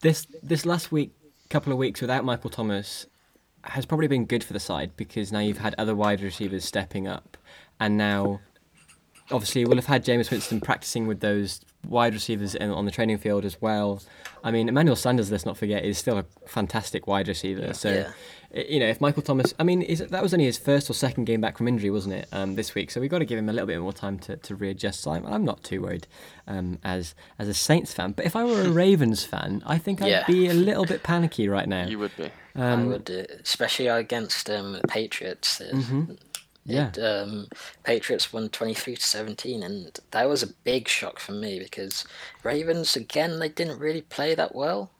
[0.00, 1.12] this this last week,
[1.48, 3.06] couple of weeks without Michael Thomas
[3.64, 7.06] has probably been good for the side because now you've had other wide receivers stepping
[7.06, 7.36] up,
[7.78, 8.40] and now
[9.30, 13.18] obviously we'll have had Jameis Winston practicing with those wide receivers in, on the training
[13.18, 14.02] field as well.
[14.42, 17.72] I mean, Emmanuel Sanders, let's not forget, is still a fantastic wide receiver.
[17.74, 18.12] So, Yeah.
[18.54, 21.24] You know, if Michael Thomas, I mean, is that was only his first or second
[21.24, 22.90] game back from injury, wasn't it, um, this week?
[22.90, 25.02] So we've got to give him a little bit more time to, to readjust.
[25.02, 26.06] So I'm, I'm not too worried
[26.46, 28.12] um, as as a Saints fan.
[28.12, 30.26] But if I were a Ravens fan, I think I'd Yeah.
[30.26, 31.86] be a little bit panicky right now.
[31.86, 35.60] you would be I would, uh, especially against um, the Patriots.
[35.60, 35.80] Uh,
[36.66, 36.88] Yeah.
[36.90, 37.48] it, um,
[37.84, 42.04] Patriots won twenty three to seventeen, and that was a big shock for me because
[42.42, 44.90] Ravens again they didn't really play that well.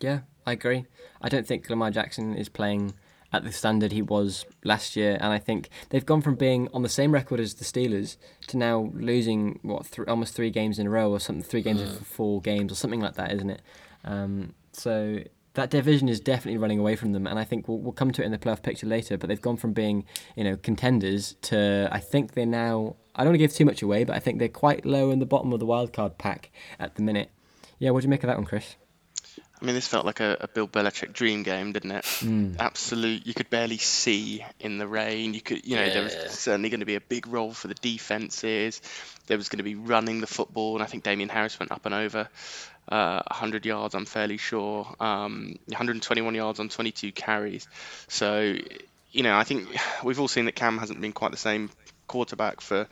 [0.00, 0.84] Yeah, I agree.
[1.26, 2.94] I don't think Lamar Jackson is playing
[3.32, 6.82] at the standard he was last year, and I think they've gone from being on
[6.82, 10.86] the same record as the Steelers to now losing what th- almost three games in
[10.86, 13.62] a row or something, three games in four games or something like that, isn't it?
[14.04, 15.18] Um, so
[15.54, 18.22] that division is definitely running away from them, and I think we'll, we'll come to
[18.22, 19.18] it in the playoff picture later.
[19.18, 20.04] But they've gone from being
[20.36, 22.94] you know contenders to I think they're now.
[23.16, 25.18] I don't want to give too much away, but I think they're quite low in
[25.18, 27.32] the bottom of the wildcard pack at the minute.
[27.80, 28.76] Yeah, what do you make of that one, Chris?
[29.60, 32.04] I mean, this felt like a, a Bill Belichick dream game, didn't it?
[32.60, 33.26] Absolute.
[33.26, 35.32] You could barely see in the rain.
[35.34, 36.28] You could, you know, there was Yeah.
[36.28, 38.82] certainly going to be a big role for the defenses.
[39.28, 41.86] There was going to be running the football, and I think Damien Harris went up
[41.86, 42.28] and over
[42.88, 43.94] uh, 100 yards.
[43.94, 44.94] I'm fairly sure.
[45.00, 47.66] Um, 121 yards on 22 carries.
[48.08, 48.56] So,
[49.10, 49.68] you know, I think
[50.04, 51.70] we've all seen that Cam hasn't been quite the same
[52.08, 52.86] quarterback for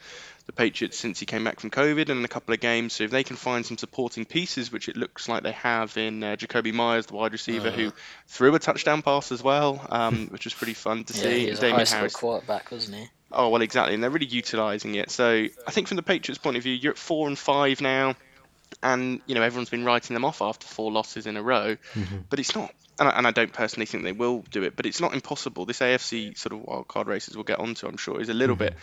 [0.46, 2.92] the Patriots since he came back from COVID and in a couple of games.
[2.92, 6.22] So if they can find some supporting pieces, which it looks like they have in
[6.22, 7.92] uh, Jakobi Meyers, the wide receiver, who
[8.28, 11.44] threw a touchdown pass as well, um, which was pretty fun to Yeah, see.
[11.44, 12.14] he was a high school Harris.
[12.16, 13.07] quarterback, wasn't he?
[13.33, 15.11] Oh well, exactly, and they're really utilising it.
[15.11, 18.14] So I think from the Patriots' point of view, you're at four and five now,
[18.83, 21.76] and you know everyone's been writing them off after four losses in a row.
[22.28, 24.76] But it's not, and I, and I don't personally think they will do it.
[24.76, 25.64] But it's not impossible.
[25.66, 28.57] This AFC sort of wild card races we'll get onto, I'm sure, is a little
[28.57, 28.74] bit.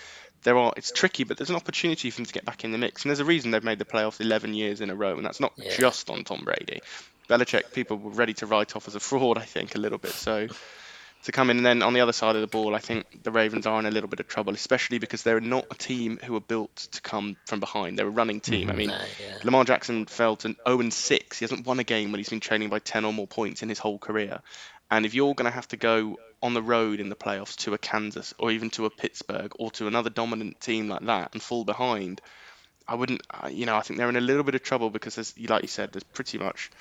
[0.44, 2.78] There are, it's tricky, but there's an opportunity for them to get back in the
[2.78, 5.26] mix, and there's a reason they've made the playoffs 11 years in a row, and
[5.26, 5.76] that's not Yeah.
[5.76, 6.82] just on Tom Brady.
[7.30, 10.12] Belichick, people were ready to write off as a fraud, I think, a little bit.
[10.12, 10.48] So
[11.24, 11.58] to come in.
[11.58, 13.86] And then on the other side of the ball, I think the Ravens are in
[13.86, 17.02] a little bit of trouble, especially because they're not a team who are built to
[17.02, 17.98] come from behind.
[17.98, 18.70] They're a running team.
[18.70, 18.78] I mm-hmm.
[18.78, 19.38] mean, No, yeah.
[19.44, 21.40] Lamar Jackson fell to 0 6.
[21.40, 23.70] He hasn't won a game when he's been trailing by 10 or more points in
[23.70, 24.42] his whole career.
[24.90, 27.74] And if you're going to have to go on the road in the playoffs to
[27.74, 31.42] a Kansas or even to a Pittsburgh or to another dominant team like that and
[31.42, 32.22] fall behind,
[32.88, 35.16] I wouldn't, uh, you know, I think they're in a little bit of trouble because,
[35.16, 36.72] there's, like you said, there's pretty much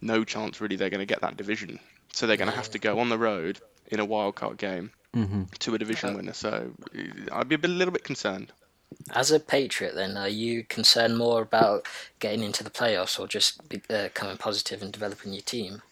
[0.00, 1.78] no chance really they're going to get that division.
[2.12, 4.90] So they're going to have to go on the road in a wild card game
[5.14, 5.44] Mm-hmm.
[5.60, 6.32] to a division winner.
[6.32, 7.00] So uh,
[7.30, 8.52] I'd be a bit, little bit concerned.
[9.10, 11.86] As a Patriot, then, are you concerned more about
[12.18, 15.82] getting into the playoffs or just be, uh, coming positive and developing your team?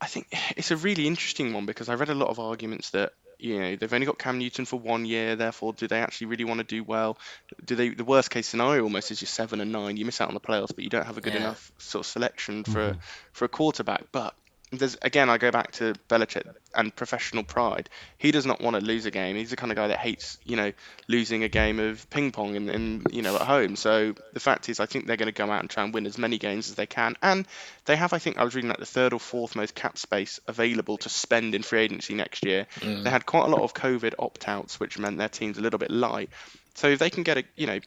[0.00, 3.12] I think it's a really interesting one because I read a lot of arguments that
[3.38, 6.44] you know they've only got Cam Newton for one year, therefore do they actually really
[6.44, 7.18] want to do well?
[7.64, 7.90] Do they?
[7.90, 10.40] The worst case scenario almost is you're seven and nine, you miss out on the
[10.40, 11.40] playoffs, but you don't have a good Yeah.
[11.40, 12.98] enough sort of selection for mm-hmm.
[13.32, 14.04] for a quarterback.
[14.12, 14.34] But
[14.72, 17.90] there's again, I go back to Belichick and professional pride.
[18.18, 19.34] He does not want to lose a game.
[19.34, 20.72] He's the kind of guy that hates, you know,
[21.08, 23.74] losing a game of ping pong in, in you know at home.
[23.74, 26.06] So the fact is, I think they're going to go out and try and win
[26.06, 27.16] as many games as they can.
[27.20, 27.46] And
[27.86, 30.38] they have, I think, I was reading like the third or fourth most cap space
[30.46, 32.66] available to spend in free agency next year.
[32.80, 33.02] Mm.
[33.02, 35.90] They had quite a lot of COVID opt-outs, which meant their team's a little bit
[35.90, 36.30] light.
[36.74, 37.80] So if they can get a, you know,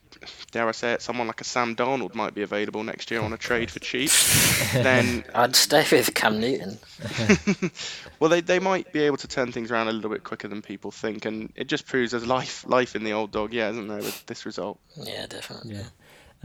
[0.51, 3.33] dare I say it, someone like a Sam Darnold might be available next year on
[3.33, 4.11] a trade for cheap,
[4.73, 6.77] then I'd stay with Cam Newton.
[8.19, 10.61] well, they, they might be able to turn things around a little bit quicker than
[10.61, 13.87] people think, and it just proves there's life life in the old dog, yeah, isn't
[13.87, 14.79] there, with this result?
[14.97, 15.75] Yeah, definitely.
[15.75, 15.83] Yeah.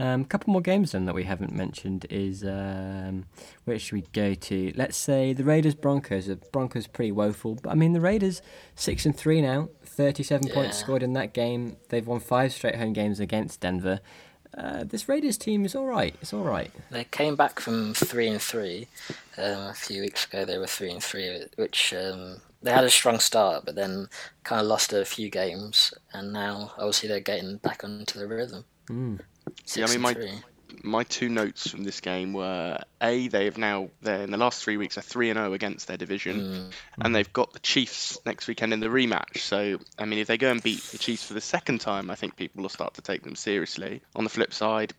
[0.01, 3.25] Um, a couple more games then that we haven't mentioned is um,
[3.65, 4.71] where should we go to?
[4.75, 6.27] Let's say the Raiders Broncos.
[6.27, 8.41] The Broncos pretty woeful, but I mean the Raiders
[8.75, 9.67] six and three now,
[9.99, 11.75] thirty-seven points scored in that game.
[11.89, 13.99] They've won five straight home games against Denver.
[14.57, 16.15] Uh, this Raiders team is all right.
[16.21, 16.71] It's all right.
[16.89, 18.87] They came back from three and three
[19.37, 20.45] um, a few weeks ago.
[20.45, 24.07] They were three and three, which um, they had a strong start, but then
[24.43, 28.63] kind of lost a few games, and now obviously they're getting back onto the rhythm.
[28.89, 29.19] Mm.
[29.75, 30.31] Yeah, I mean, and my- three.
[30.83, 34.63] My two notes from this game were a they have now they're in the last
[34.63, 36.71] three weeks are three and zero against their division, Mm.
[37.03, 39.37] and they've got the Chiefs next weekend in the rematch.
[39.39, 42.15] So I mean, if they go and beat the Chiefs for the second time, I
[42.15, 44.01] think people will start to take them seriously.
[44.15, 44.93] On the flip side,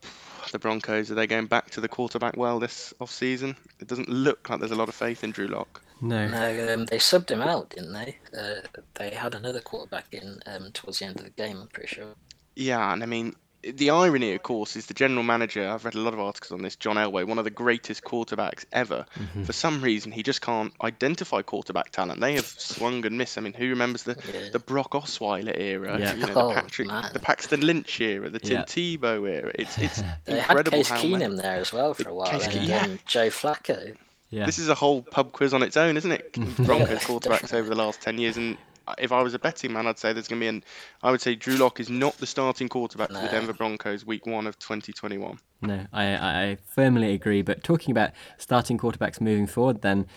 [0.51, 3.55] the Broncos are they going back to the quarterback well this off season?
[3.79, 5.81] It doesn't look like there's a lot of faith in Drew Lock.
[6.01, 6.27] No.
[6.27, 8.17] No, um, they subbed him out, didn't they?
[8.37, 8.61] Uh,
[8.95, 11.59] they had another quarterback in um, towards the end of the game.
[11.61, 12.15] I'm pretty sure.
[12.55, 15.67] Yeah, and I mean, the irony, of course, is the general manager.
[15.67, 16.75] I've read a lot of articles on this.
[16.75, 19.05] John Elway, one of the greatest quarterbacks ever.
[19.45, 22.19] For some reason, he just can't identify quarterback talent.
[22.21, 23.37] They have swung and missed.
[23.37, 24.49] I mean, who remembers the, Yeah.
[24.51, 25.99] the Brock Osweiler era?
[25.99, 26.13] Yeah.
[26.15, 27.09] You know, Oh, the Patrick, man.
[27.13, 28.63] the Paxton Lynch era, the Tim Yeah.
[28.63, 29.51] Tebow era.
[29.55, 32.45] It's it's They had incredible Case how Keenum there as well for a while, Case
[32.45, 32.83] and Keenum, yeah.
[32.85, 33.95] um, Joe Flacco.
[34.29, 34.45] Yeah.
[34.45, 36.31] This is a whole pub quiz on its own, isn't it?
[36.57, 38.57] Broncos quarterbacks over the last ten years, and
[38.97, 40.63] if I was a betting man, I'd say there's going to be an.
[41.03, 44.25] I would say Drew Lock is not the starting quarterback for the Denver Broncos week
[44.25, 45.37] one of 2021.
[45.61, 47.41] No, I, I I firmly agree.
[47.41, 50.07] But talking about starting quarterbacks moving forward, then,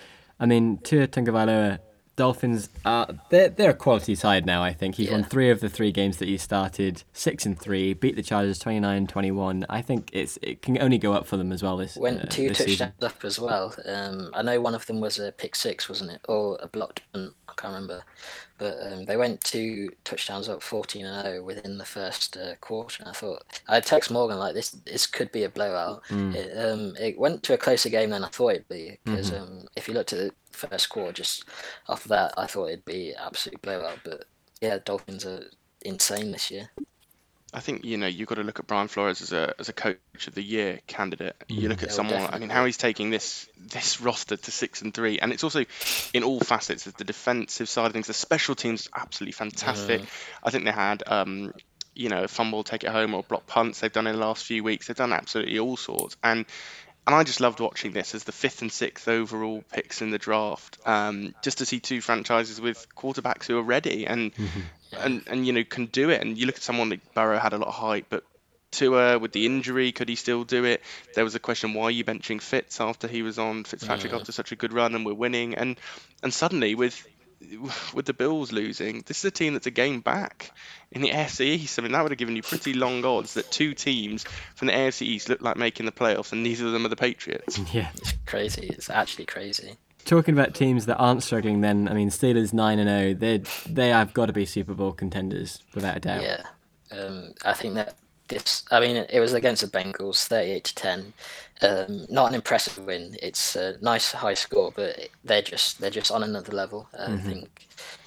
[0.41, 1.79] I mean, Tua Tagovailoa,
[2.17, 4.95] Dolphins, are they're, they're a quality side now, I think.
[4.95, 8.23] He's won three of the three games that he started, six and three, beat the
[8.23, 9.65] Chargers 29-21.
[9.69, 12.25] I think it's it can only go up for them as well this, Went uh,
[12.27, 12.93] two this touchdowns season.
[13.03, 13.75] up as well.
[13.85, 17.03] Um, I know one of them was a pick six, wasn't it, or a blocked
[17.13, 17.35] punt?
[17.49, 18.03] I can't remember.
[18.59, 23.03] But um, they went two touchdowns up, fourteen and zero within the first uh, quarter.
[23.03, 24.71] And I thought I text Morgan like this.
[24.71, 26.03] This could be a blowout.
[26.35, 29.67] It, um, it went to a closer game than I thought it'd be because um,
[29.77, 31.45] if you looked at the first quarter, just
[31.89, 33.99] off that, I thought it'd be absolute blowout.
[34.05, 34.25] But
[34.61, 35.45] yeah, Dolphins are
[35.83, 36.71] insane this year.
[37.55, 39.73] I think you know you've got to look at Brian Flores as a as a
[39.73, 41.37] coach of the year candidate.
[41.49, 42.29] You look at Yeah, someone.
[42.33, 45.65] I mean, how he's taking this this roster to six and three, and it's also
[46.13, 46.87] in all facets.
[46.87, 48.09] of the defensive side of things.
[48.09, 50.03] The special teams absolutely fantastic.
[50.43, 51.05] I think they had.
[51.07, 51.55] Um,
[51.97, 53.79] you know, fumble, take it home, or block punts.
[53.79, 54.89] They've done in the last few weeks.
[54.89, 56.45] They've done absolutely all sorts, and
[57.07, 60.19] and I just loved watching this as the fifth and sixth overall picks in the
[60.19, 60.79] draft.
[60.87, 64.33] Um, just to see two franchises with quarterbacks who are ready and
[64.99, 66.23] and and you know can do it.
[66.23, 68.25] And you look at someone like Burrow had a lot of hype, but
[68.71, 70.83] Tua with the injury, could he still do it?
[71.15, 74.33] There was a question why are you benching Fitz after he was on Fitzpatrick after
[74.33, 75.79] such a good run and we're winning, and
[76.23, 77.07] and suddenly with
[77.95, 80.53] with the Bills losing, this is a team that's a game back
[80.93, 81.79] in the AFC East.
[81.79, 84.73] I mean, that would have given you pretty long odds that two teams from the
[84.73, 87.59] AFC East look like making the playoffs, and neither of them are the Patriots.
[87.73, 87.91] Yeah.
[87.97, 88.69] It's crazy.
[88.69, 89.77] It's actually crazy.
[90.05, 93.15] Talking about teams that aren't struggling, then I mean, Steelers nine and zero.
[93.15, 96.23] They they have got to be Super Bowl contenders without a doubt.
[96.23, 96.43] Yeah,
[96.93, 97.97] um, I think that
[98.29, 98.65] this.
[98.71, 101.13] I mean, it was against the Bengals, thirty-eight to ten.
[101.63, 103.17] Um, not an impressive win.
[103.23, 106.89] It's a nice high score, but they're just they're just on another level.
[106.99, 107.67] I think,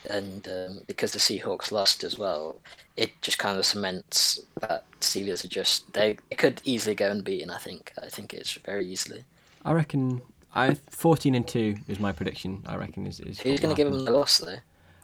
[0.09, 2.57] and um, because the Seahawks lost as well,
[2.97, 7.49] it just kind of cements that Steelers are just they could easily go unbeaten.
[7.49, 7.93] I think.
[8.01, 9.23] I think it's very easily.
[9.63, 10.21] I reckon
[10.53, 12.63] I fourteen and two is my prediction.
[12.65, 14.57] I reckon is, is Who's going to give them the loss though?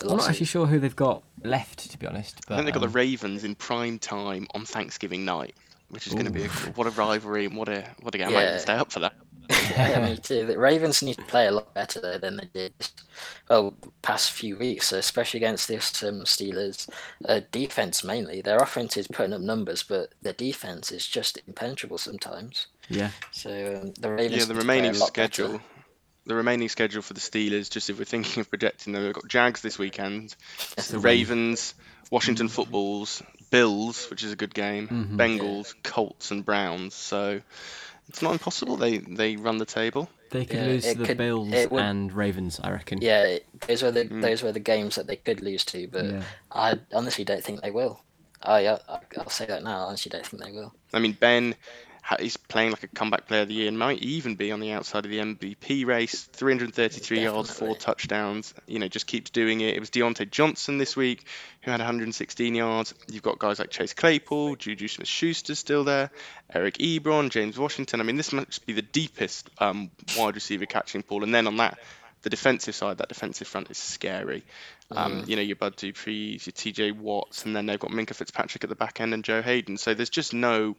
[0.04, 2.42] The I'm not actually is- sure who they've got left, to be honest.
[2.48, 5.56] But I think they've got um, the Ravens in prime time on Thanksgiving night,
[5.90, 8.28] which is going to be a, what a rivalry and what a what a game.
[8.30, 8.48] I might Yeah.
[8.50, 9.14] even stay up for that.
[9.72, 10.46] yeah, me too.
[10.46, 12.74] The Ravens need to play a lot better though than they did
[13.50, 16.90] well past few weeks, especially against this um, Steelers.
[17.28, 18.42] Uh, defense mainly.
[18.42, 22.68] Their offense is putting up numbers, but their defense is just impenetrable sometimes.
[22.88, 23.10] Yeah.
[23.32, 24.38] So um, the Ravens.
[24.38, 25.48] Yeah, the need to play a remaining schedule.
[25.50, 25.64] better.
[26.26, 29.28] The remaining schedule for the Steelers, just if we're thinking of projecting them, we've got
[29.28, 30.36] Jags this weekend,
[30.78, 31.74] Yes, the Ravens,
[32.12, 35.20] Washington Footballs, Bills, which is a good game, Mm-hmm.
[35.20, 36.94] Bengals, Colts, and Browns.
[36.96, 37.42] So
[38.08, 40.10] it's not impossible they they run the table.
[40.32, 43.00] They could Yeah, lose to the could- Bills would- and Ravens, I reckon.
[43.02, 46.06] Yeah, it- those were the those were the games that they could lose to, but
[46.06, 46.24] Yeah.
[46.52, 48.02] I honestly don't think they will.
[48.42, 48.80] I, I
[49.18, 49.78] I'll say that now.
[49.84, 50.74] I honestly don't think they will.
[50.94, 51.56] I mean, Ben,
[52.20, 54.72] he's playing like a comeback player of the year, and might even be on the
[54.72, 56.24] outside of the MVP race.
[56.24, 58.54] 333 yards, four touchdowns.
[58.68, 59.76] You know, just keeps doing it.
[59.76, 61.26] It was Diontae Johnson this week
[61.62, 62.94] who had 116 yards.
[63.10, 66.12] You've got guys like Chase Claypool, Juju Smith-Schuster still there,
[66.54, 68.02] Eric Ebron, James Washington.
[68.02, 71.24] I mean, this must be the deepest um, wide receiver catching pool.
[71.24, 71.80] And then on that,
[72.24, 74.44] the defensive side, that defensive front is scary.
[74.92, 78.64] Um, You know, your Bud Dupree's, your TJ Watts, and then they've got Minkah Fitzpatrick
[78.64, 79.78] at the back end and Joe Haden.
[79.78, 80.76] So there's just no,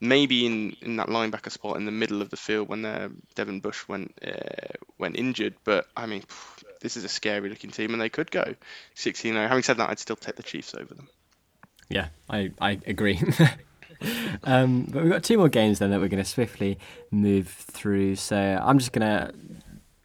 [0.00, 3.60] maybe in, in that linebacker spot in the middle of the field when uh, Devin
[3.60, 5.54] Bush went uh, went injured.
[5.64, 6.22] But I mean,
[6.80, 8.54] this is a scary looking team, and they could go
[8.94, 9.48] 16 0.
[9.48, 11.08] Having said that, I'd still take the Chiefs over them.
[11.88, 13.20] Yeah, I, I agree.
[14.44, 16.78] um, but we've got two more games then that we're going to swiftly
[17.10, 18.16] move through.
[18.16, 19.34] So I'm just going to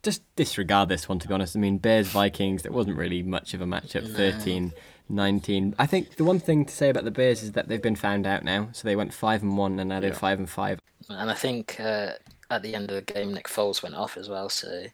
[0.01, 1.55] just disregard this one, to be honest.
[1.55, 4.73] I mean, Bears Vikings, it wasn't really much of a matchup, 13
[5.09, 5.75] 19.
[5.77, 8.25] I think the one thing to say about the Bears is that they've been found
[8.25, 8.69] out now.
[8.71, 10.15] So they went 5 and 1 and now they're Yeah.
[10.17, 10.79] 5 and 5.
[11.09, 12.13] And I think uh,
[12.49, 14.49] at the end of the game, Nick Foles went off as well.
[14.49, 14.85] So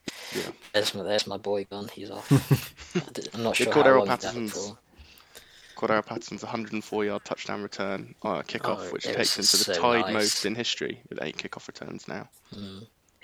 [0.73, 1.87] there's my there's my boy gone.
[1.87, 2.29] He's off.
[3.33, 4.77] I'm not Yeah, sure how long he's out Patterson's for.
[5.77, 9.73] Cordarrelle Patterson's 104 yard touchdown return uh, kickoff, Oh, which takes him to the so
[9.81, 10.13] tied nice.
[10.13, 12.29] most in history with eight kickoff returns now.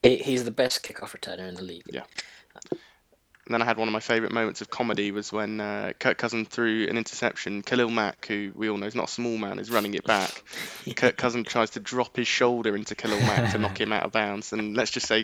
[0.02, 1.84] He, he's the best kickoff returner in the league.
[1.92, 2.04] Yeah.
[3.48, 6.18] And then I had one of my favourite moments of comedy was when uh, Kirk
[6.18, 7.62] Cousin threw an interception.
[7.62, 10.44] Khalil Mack, who we all know is not a small man, is running it back.
[10.98, 14.12] Kirk Cousin tries to drop his shoulder into Khalil Mack to knock him out of
[14.12, 14.52] bounds.
[14.52, 15.24] And let's just say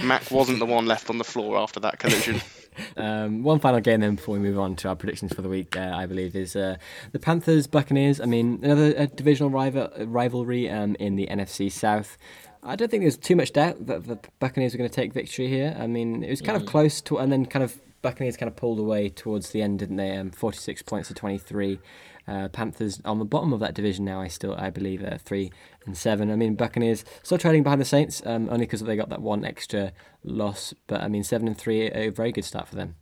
[0.00, 2.40] Mack wasn't the one left on the floor after that collision.
[2.96, 5.78] Um, one final game then before we move on to our predictions for the week,
[5.78, 6.76] uh, I believe, is uh,
[7.12, 8.20] the Panthers Buccaneers.
[8.20, 12.18] I mean, another uh, divisional rival, rivalry um, in the NFC South.
[12.66, 15.48] I don't think there's too much doubt that the Buccaneers are going to take victory
[15.48, 15.76] here.
[15.78, 18.56] I mean, it was kind of close to, and then kind of Buccaneers kind of
[18.56, 20.16] pulled away towards the end, didn't they?
[20.16, 21.78] Um, 46 points to 23.
[22.28, 24.20] Uh, Panthers on the bottom of that division now.
[24.20, 25.52] I still, I believe, uh, three
[25.86, 26.30] and seven.
[26.32, 29.44] I mean, Buccaneers still trailing behind the Saints, um, only because they got that one
[29.44, 29.92] extra
[30.24, 30.74] loss.
[30.88, 32.96] But I mean, seven and three, a very good start for them.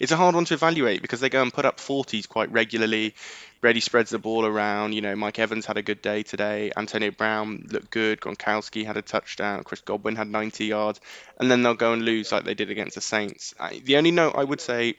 [0.00, 3.14] it's a hard one to evaluate because they go and put up 40s quite regularly.
[3.60, 4.92] Brady spreads the ball around.
[4.94, 6.72] You know, Mike Evans had a good day today.
[6.76, 8.20] Antonio Brown looked good.
[8.20, 9.64] Gronkowski had a touchdown.
[9.64, 11.00] Chris Godwin had 90 yards.
[11.38, 13.54] And then they'll go and lose like they did against the Saints.
[13.58, 14.94] I, the only note I would say,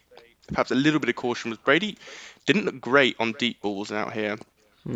[0.47, 1.97] perhaps a little bit of caution, was Brady
[2.45, 4.37] didn't look great on deep balls out here.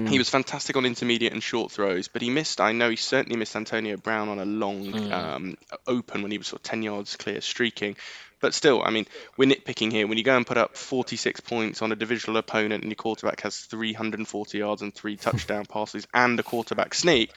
[0.08, 2.60] He was fantastic on intermediate and short throws, but he missed.
[2.62, 6.47] I know he certainly missed Antonio Brown on a long um, open when he was
[6.47, 7.95] sort of 10 yards clear streaking.
[8.43, 9.06] But still, I mean,
[9.38, 10.06] we're nitpicking here.
[10.06, 13.39] When you go and put up 46 points on a divisional opponent and your quarterback
[13.39, 17.32] has 340 yards and three touchdown passes and a quarterback sneak,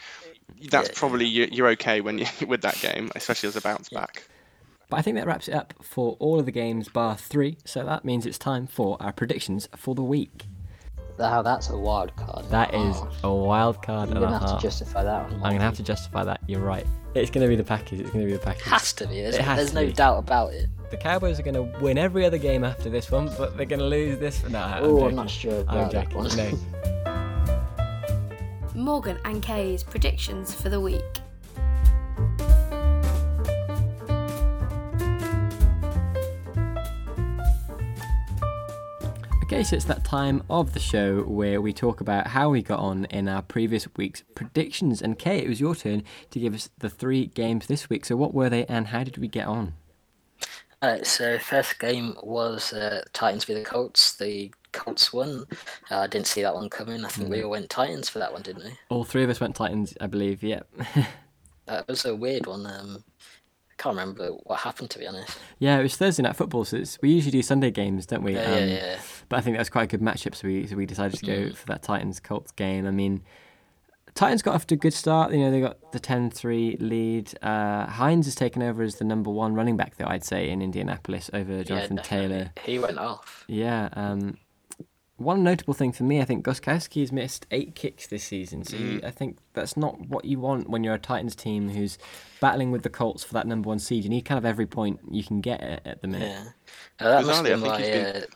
[0.68, 0.94] that's Yeah.
[0.96, 4.24] probably you're, you're okay when you with that game, especially as a bounce back.
[4.90, 7.58] But I think that wraps it up for all of the games bar three.
[7.64, 10.46] So that means it's time for our predictions for the week.
[11.18, 12.44] Wow, that's a wild card.
[12.50, 14.60] That is a wild card You're gonna have half.
[14.60, 15.34] to justify that one.
[15.42, 16.40] I'm gonna have to justify that.
[16.46, 16.86] You're right.
[17.14, 18.00] It's gonna be the Packers.
[18.00, 18.64] It's gonna be the Packers.
[18.64, 19.22] Has to be.
[19.22, 19.92] There's, It has there's to no be.
[19.92, 20.68] doubt about it.
[20.90, 24.18] The Cowboys are gonna win every other game after this one, but they're gonna lose
[24.18, 24.46] this.
[24.48, 25.06] No, I'm Oh.
[25.06, 26.18] I'm not sure I'm about that joking.
[26.18, 26.36] one.
[26.36, 26.58] No.
[28.74, 31.02] Morgan and Kay's predictions for the week.
[39.46, 42.80] Okay, so it's that time of the show where we talk about how we got
[42.80, 45.00] on in our previous week's predictions.
[45.00, 48.04] And Kay, it was your turn to give us the three games this week.
[48.04, 49.74] So what were they, and how did we get on?
[50.82, 54.16] Uh, so first game was uh, Titans v the Colts.
[54.16, 55.44] The Colts won.
[55.92, 57.04] Uh, I didn't see that one coming.
[57.04, 58.72] I think we all went Titans for that one, didn't we?
[58.88, 60.42] All three of us went Titans, I believe.
[60.42, 60.68] Yep.
[61.66, 62.64] That was a weird one.
[62.64, 65.36] Um, I can't remember what happened to be honest.
[65.58, 68.34] yeah, it was Thursday night football, so it's, we usually do Sunday games, don't we?
[68.34, 68.98] Yeah, Um, yeah, yeah.
[69.28, 71.26] But I think that was quite a good matchup, so we so we decided to
[71.26, 72.86] go for that Titans Colts game.
[72.86, 73.22] I mean,
[74.16, 75.32] Titans got off to a good start.
[75.32, 77.34] You know, they got the 10-3 lead.
[77.42, 80.62] Uh, Hines has taken over as the number one running back, though I'd say in
[80.62, 82.50] Indianapolis over Jonathan yeah, Taylor.
[82.64, 83.44] He went off.
[83.46, 83.90] Yeah.
[83.92, 84.38] Um,
[85.18, 88.64] one notable thing for me, I think Gostkowski has missed eight kicks this season.
[88.64, 91.98] So you, I think that's not what you want when you're a Titans team who's
[92.40, 94.04] battling with the Colts for that number one seed.
[94.04, 96.28] You need kind of every point you can get at, at the minute.
[96.28, 97.06] Yeah.
[97.06, 98.26] Uh, that must Bizarrely, I be think why he's been- uh,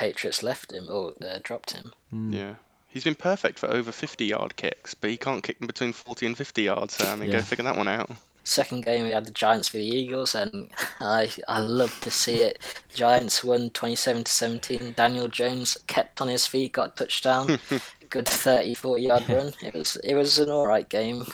[0.00, 1.92] Patriots left him or uh, dropped him.
[2.10, 2.54] Yeah.
[2.88, 6.26] He's been perfect for over 50 yard kicks, but he can't kick them between 40
[6.26, 6.96] and 50 yards.
[6.96, 7.36] So I mean, Yeah.
[7.36, 8.10] go figure that one out.
[8.42, 10.70] Second game we had the Giants for the Eagles, and
[11.00, 12.58] I I love to see it.
[12.94, 14.94] Giants won twenty seven to seventeen.
[14.96, 17.58] Daniel Jones kept on his feet, got a touchdown.
[18.08, 19.52] Good 30, 40 yard run.
[19.62, 21.26] It was it was an all right game.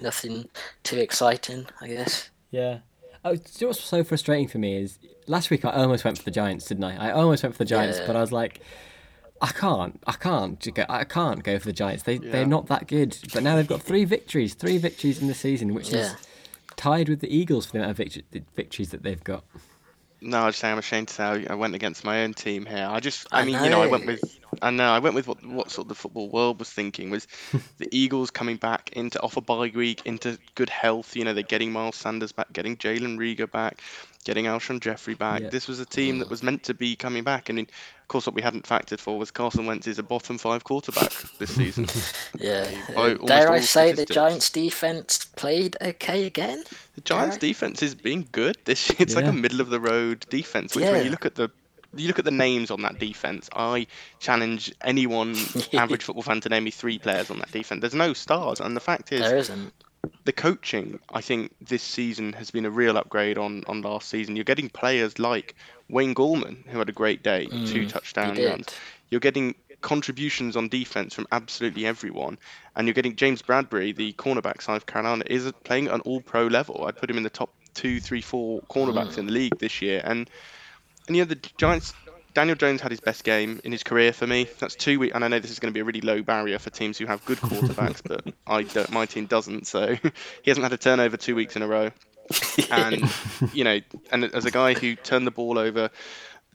[0.00, 0.48] Nothing
[0.82, 2.28] too exciting, I guess.
[2.50, 2.78] Yeah.
[3.24, 6.24] Oh, you know what's so frustrating for me is last week I almost went for
[6.24, 7.08] the Giants, didn't I?
[7.08, 8.06] I almost went for the Giants, Yeah.
[8.06, 8.60] but I was like,
[9.40, 12.02] I can't, I can't, go- I can't go for the Giants.
[12.02, 12.30] They Yeah.
[12.32, 13.16] they're not that good.
[13.32, 15.98] But now they've got three victories, three victories in the season, which Yeah.
[16.00, 16.14] is
[16.76, 18.24] tied with the Eagles for the amount of victory,
[18.56, 19.44] victories that they've got.
[20.20, 22.88] No, I just say I'm ashamed to say I- went against my own team here.
[22.90, 24.20] I just, I, I mean, you know, I went with,
[24.62, 27.26] I know, I went with what, what sort of the football world was thinking was
[27.78, 31.16] the Eagles coming back into off a bye week into good health.
[31.16, 33.82] You know, they're getting Miles Sanders back, getting Jalen Reagor back,
[34.24, 35.42] getting Alshon Jeffery back.
[35.42, 35.48] Yeah.
[35.50, 37.66] This was a team that was meant to be coming back, and of
[38.08, 41.54] course, what we hadn't factored for was Carson Wentz is a bottom five quarterback this
[41.54, 41.86] season.
[42.38, 42.68] Yeah.
[42.94, 44.06] By Uh, dare I say the.
[44.06, 46.64] Giants defense played okay again?
[46.94, 47.40] The Giants' Alright.
[47.40, 48.58] defense is being good.
[48.64, 48.96] This year.
[49.00, 50.74] it's like a middle of the road defense.
[50.74, 51.50] Which when you look at the
[51.96, 53.86] you look at the names on that defense, I
[54.18, 55.34] challenge anyone
[55.72, 57.80] average football fan to name me three players on that defense.
[57.80, 59.72] There's no stars, and the fact is, There isn't.
[60.24, 64.36] the coaching, I think this season has been a real upgrade on, on last season.
[64.36, 65.54] You're getting players like
[65.88, 68.68] Wayne Gallman, who had a great day, mm, two touchdown runs.
[69.10, 72.38] You're getting contributions on defense from absolutely everyone,
[72.76, 76.46] and you're getting James Bradberry, the cornerback side of Carolina, is playing at an all-pro
[76.46, 76.86] level.
[76.86, 79.18] I'd put him in the top two, three, four cornerbacks mm.
[79.18, 80.30] in the league this year, and
[81.06, 81.94] and you know the Giants.
[82.34, 84.48] Daniel Jones had his best game in his career for me.
[84.58, 86.58] That's two weeks, and I know this is going to be a really low barrier
[86.58, 89.66] for teams who have good quarterbacks, but I don't, my team doesn't.
[89.66, 89.94] So
[90.42, 91.90] he hasn't had a turnover two weeks in a row,
[92.70, 93.04] and
[93.52, 93.80] you know,
[94.10, 95.90] and as a guy who turned the ball over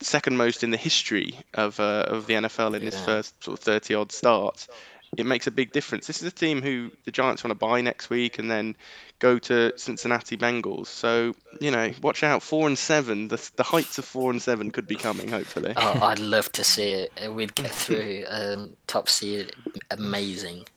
[0.02, 3.64] second most in the history of uh, of the NFL in his first sort of
[3.64, 4.68] 30 odd starts,
[5.16, 6.06] it makes a big difference.
[6.08, 8.76] This is a team who the Giants want to buy next week and then
[9.20, 10.88] go to Cincinnati Bengals.
[10.88, 12.44] So you know, watch out.
[12.44, 13.30] Four and seven.
[13.30, 15.30] The the heights of four and seven could be coming.
[15.30, 15.74] Hopefully.
[15.78, 17.34] Oh, I'd love to see it.
[17.34, 19.54] We'd get through um, top seed.
[19.92, 20.66] Amazing.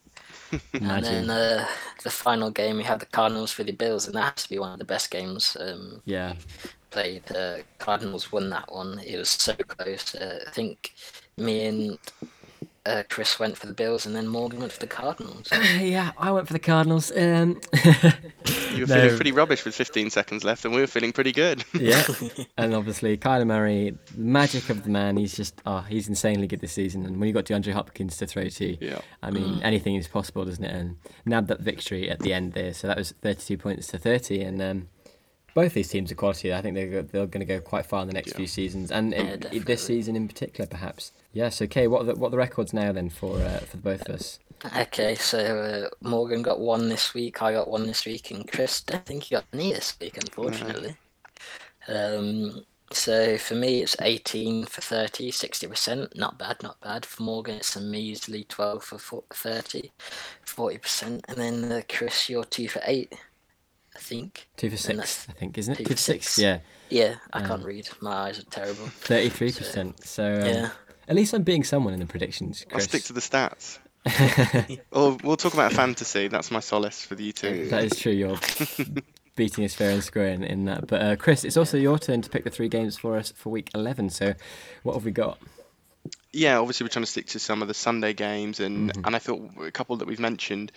[0.73, 1.27] And Imagine.
[1.29, 1.67] then uh,
[2.03, 4.59] the final game, we have the Cardinals for the Bills, and that has to be
[4.59, 6.35] one of the best games um, Yeah.
[6.91, 7.23] played.
[7.31, 8.99] Uh, Cardinals won that one.
[8.99, 10.13] It was so close.
[10.13, 10.93] Uh, I think
[11.37, 11.99] me and
[12.91, 15.49] uh, Chris went for the Bills, and then Morgan went for the Cardinals.
[15.79, 17.13] yeah, I went for the Cardinals.
[17.17, 17.61] Um,
[18.73, 19.01] You were No.
[19.03, 21.65] feeling pretty rubbish with 15 seconds left, and we were feeling pretty good.
[21.75, 22.05] yeah,
[22.57, 25.17] and obviously Kyler Murray, the magic of the man.
[25.17, 27.05] He's just, oh, he's insanely good this season.
[27.05, 29.01] And when you got DeAndre Hopkins to throw to, Yeah.
[29.23, 30.73] I mean, anything is possible, doesn't it?
[30.73, 32.73] And nabbed that victory at the end there.
[32.73, 34.41] So that was 32 points to 30.
[34.43, 34.89] And um,
[35.55, 36.53] both these teams are quality.
[36.53, 38.37] I think they're they're going to go quite far in the next Yeah.
[38.37, 41.13] few seasons, and Yeah, it- it- this season in particular, perhaps.
[41.33, 41.61] Yes.
[41.63, 41.87] Okay.
[41.87, 44.39] What are the, what are the records now then for uh, for both of us?
[44.77, 45.39] Okay, so
[45.93, 49.23] uh, Morgan got one this week, I got one this week, and Chris, don't think
[49.25, 50.97] he got any this week, unfortunately.
[51.89, 56.15] Um, so for me, it's 18 for 30, 60%.
[56.15, 57.07] Not bad, not bad.
[57.07, 59.93] For Morgan, it's a measly 12 for fo- 30,
[60.45, 61.21] 40%.
[61.29, 63.15] And then uh, Chris, you're 2 for 8,
[64.01, 64.49] I think.
[64.57, 65.77] Two for six, I think, isn't it?
[65.79, 66.29] two Two for for six.
[66.31, 66.39] six.
[66.39, 66.59] Yeah.
[66.89, 67.89] Yeah, I can't read.
[68.01, 68.87] My eyes are terrible.
[68.87, 70.05] Thirty-three percent.
[70.05, 70.71] So um, Yeah.
[71.07, 72.65] at least I'm being someone in the predictions.
[72.73, 73.79] I'll stick to the stats.
[74.91, 76.27] or we'll talk about fantasy.
[76.29, 77.69] That's my solace for you two.
[77.69, 78.13] That is true.
[78.13, 78.39] You're
[79.37, 80.87] beating us fair and square in, in that.
[80.87, 83.51] But uh, Chris, it's also your turn to pick the three games for us for
[83.51, 84.11] week 11.
[84.11, 84.35] So
[84.83, 85.39] what have we got?
[86.33, 89.19] Yeah, obviously we're trying to stick to some of the Sunday games, and and I
[89.19, 90.71] thought a couple that we've mentioned,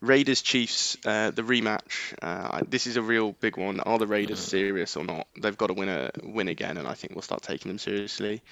[0.00, 2.14] Raiders Chiefs, uh, the rematch.
[2.22, 3.80] Uh, this is a real big one.
[3.80, 5.26] Are the Raiders serious or not?
[5.40, 8.42] They've got to win a win again, and I think we'll start taking them seriously.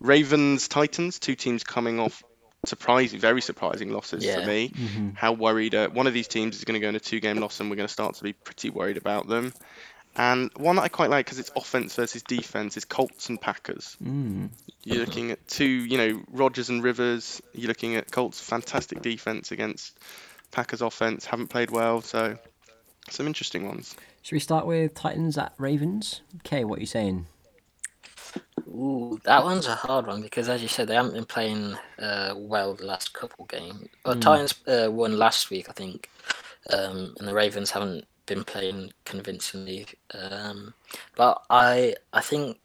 [0.00, 2.22] Ravens Titans, two teams coming off
[2.66, 4.40] surprising, very surprising losses Yeah.
[4.40, 4.72] for me.
[5.14, 5.74] How worried?
[5.74, 7.76] Uh, one of these teams is going to go in a two-game loss, and we're
[7.76, 9.52] going to start to be pretty worried about them.
[10.16, 13.96] And one that I quite like because it's offense versus defense is Colts and Packers.
[14.02, 14.50] Mm.
[14.84, 17.42] You're looking at two, you know, Rodgers and Rivers.
[17.52, 19.98] You're looking at Colts' fantastic defense against
[20.52, 21.24] Packers' offense.
[21.24, 22.38] Haven't played well, so
[23.10, 23.96] some interesting ones.
[24.22, 26.20] Should we start with Titans at Ravens?
[26.40, 27.26] Okay, what are you saying?
[28.68, 32.34] Ooh, that one's a hard one because, as you said, they haven't been playing uh,
[32.36, 33.88] well the last couple games.
[34.04, 36.10] Well, Titans uh, won last week, I think,
[36.72, 39.86] um, and the Ravens haven't been playing convincingly.
[40.12, 40.74] Um,
[41.16, 42.58] but I, I think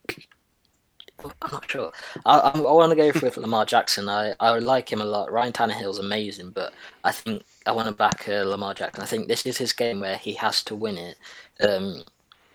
[1.24, 1.92] I'm not sure.
[2.26, 4.10] I, I, I want to go with Lamar Jackson.
[4.10, 5.32] I, I like him a lot.
[5.32, 9.04] Ryan Tannehill's amazing, but I think I want to back uh, Lamar Jackson.
[9.04, 11.18] I think this is his game where he has to win it
[11.62, 12.04] um,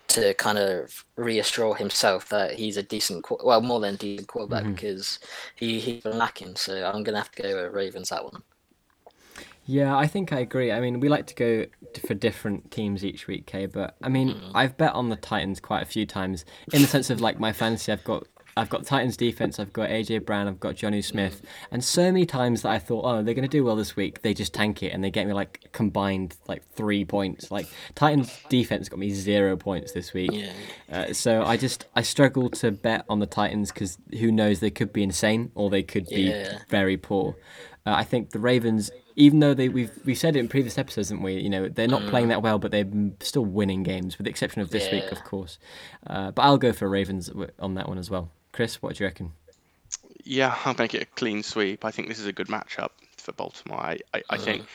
[0.09, 4.75] to kind of reassure himself that he's a decent, well, more than decent quarterback mm-hmm.
[4.75, 5.19] because
[5.57, 6.57] he, he's been lacking.
[6.57, 8.43] So I'm going to have to go with Ravens that one.
[9.67, 10.71] Yeah, I think I agree.
[10.71, 11.67] I mean, we like to go
[12.07, 13.67] for different teams each week, Kay.
[13.67, 14.51] But I mean, mm.
[14.55, 17.53] I've bet on the Titans quite a few times in the sense of like my
[17.53, 17.91] fantasy.
[17.91, 21.83] I've got I've got Titans defense, I've got AJ Brown, I've got Jonnu Smith, and
[21.83, 24.33] so many times that I thought, oh, they're going to do well this week, they
[24.33, 27.51] just tank it and they get me like combined like three points.
[27.51, 30.53] Like Titans defense got me zero points this week, yeah.
[30.93, 34.71] uh, so I just I struggle to bet on the Titans because who knows they
[34.71, 36.33] could be insane or they could be
[36.69, 37.37] very poor.
[37.87, 41.11] Uh, I think the Ravens, even though they we've we said it in previous episodes,
[41.11, 41.35] haven't we?
[41.35, 42.11] You know, they're not mm.
[42.11, 42.89] playing that well, but they're
[43.21, 45.01] still winning games, with the exception of this yeah.
[45.01, 45.59] week, of course.
[46.07, 48.31] Uh, but I'll go for Ravens on that one as well.
[48.53, 49.33] Chris, what do you reckon?
[50.25, 51.85] Yeah, I'll make it a clean sweep.
[51.85, 53.79] I think this is a good matchup for Baltimore.
[53.79, 54.67] I, I, I think mm.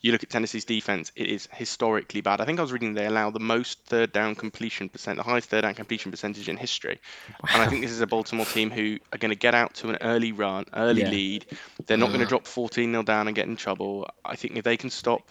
[0.00, 2.40] You look at Tennessee's defense, it is historically bad.
[2.40, 5.50] I think I was reading they allow the most third down completion percent, the highest
[5.50, 7.00] third down completion percentage in history.
[7.42, 7.50] Wow.
[7.54, 9.90] And I think this is a Baltimore team who are going to get out to
[9.90, 11.10] an early run, early yeah.
[11.10, 11.46] lead.
[11.86, 14.08] They're not going to drop 14 0 down and get in trouble.
[14.24, 15.30] I think if they can stop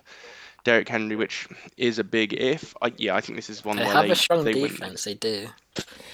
[0.65, 1.47] Derrick Henry, which
[1.77, 4.11] is a big if, I, yeah, I think this is one they where have they,
[4.11, 5.05] a strong they defense.
[5.05, 5.17] Win.
[5.21, 5.47] They do.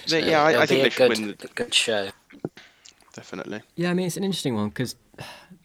[0.05, 1.35] So yeah, I, I think they should good, win.
[1.39, 1.47] The...
[1.55, 2.09] Good show.
[3.13, 3.61] Definitely.
[3.75, 4.95] Yeah, I mean it's an interesting one because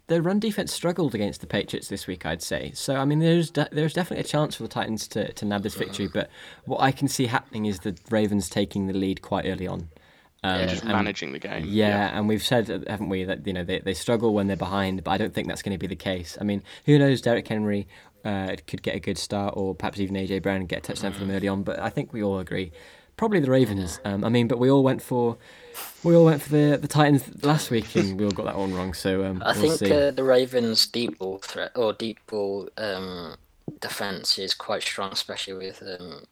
[0.08, 2.72] the run defense struggled against the Patriots this week, I'd say.
[2.74, 5.62] So I mean, there's de- there's definitely a chance for the Titans to, to nab
[5.62, 6.08] this victory.
[6.08, 6.30] But
[6.64, 9.88] what I can see happening is the Ravens taking the lead quite early on.
[10.42, 11.64] Um, yeah, just managing the game.
[11.66, 14.56] Yeah, yeah, and we've said, haven't we, that you know they, they struggle when they're
[14.56, 16.38] behind, but I don't think that's going to be the case.
[16.40, 17.20] I mean, who knows?
[17.20, 17.86] Derrick Henry
[18.24, 21.20] uh, could get a good start, or perhaps even AJ Brown get a touchdown for
[21.20, 21.64] them early on.
[21.64, 22.72] But I think we all agree
[23.18, 24.00] probably the Ravens.
[24.06, 25.36] Um, I mean, but we all went for
[26.02, 28.72] we all went for the the Titans last week, and we all got that one
[28.72, 28.94] wrong.
[28.94, 33.36] So um, I we'll think uh, the Ravens' deep ball threat or deep ball um,
[33.80, 36.22] defense is quite strong, especially with um,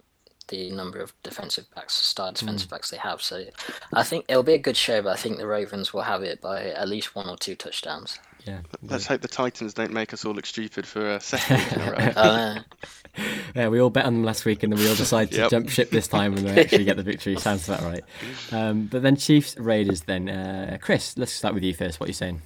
[0.49, 2.71] the number of defensive backs, star defensive mm.
[2.71, 3.21] backs they have.
[3.21, 3.45] So
[3.93, 6.41] I think it'll be a good show, but I think the Ravens will have it
[6.41, 8.19] by at least one or two touchdowns.
[8.47, 8.61] Yeah.
[8.83, 11.91] Let's hope the Titans don't make us all look stupid for a second in a
[11.91, 11.99] row.
[12.17, 12.59] uh,
[13.57, 15.51] yeah, we all bet on them last week, and then we all decide to yep.
[15.51, 17.37] jump ship this time, and they actually get the victory.
[17.37, 18.05] Sounds about right.
[18.53, 20.03] Um, but then Chiefs Raiders.
[20.03, 21.99] Then uh, Chris, let's start with you first.
[21.99, 22.43] What are you saying?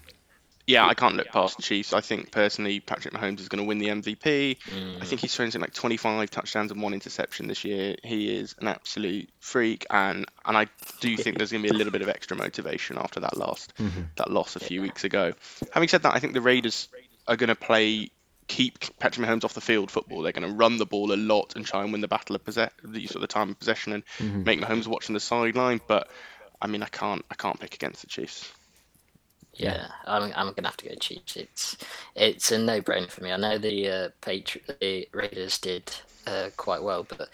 [0.71, 1.93] Yeah, I can't look past the Chiefs.
[1.93, 4.59] I think personally, Patrick Mahomes is going to win the MVP.
[4.59, 5.03] Mm.
[5.03, 7.97] I think he's thrown in like 25 touchdowns and one interception this year.
[8.05, 10.69] He is an absolute freak, and and I
[11.01, 13.75] do think there's going to be a little bit of extra motivation after that last
[13.77, 14.03] mm-hmm.
[14.17, 15.33] that loss a few weeks ago.
[15.73, 16.89] Having said that, I think the Raiders
[17.27, 18.11] are going to play
[18.47, 20.23] keep Patrick Mahomes off the field football.
[20.23, 22.45] They're going to run the ball a lot and try and win the battle of
[22.45, 24.43] possession, the sort of the time of possession, and mm-hmm.
[24.45, 25.81] make Mahomes watching the sideline.
[25.87, 26.09] But
[26.63, 28.53] I mean, I can't I can't pick against the Chiefs.
[29.55, 31.37] Yeah, I'm, I'm gonna have to go Chiefs.
[31.37, 31.77] It's
[32.15, 33.33] it's a no brainer for me.
[33.33, 35.91] I know the uh, Patri- the Raiders did
[36.27, 37.29] uh, quite well, but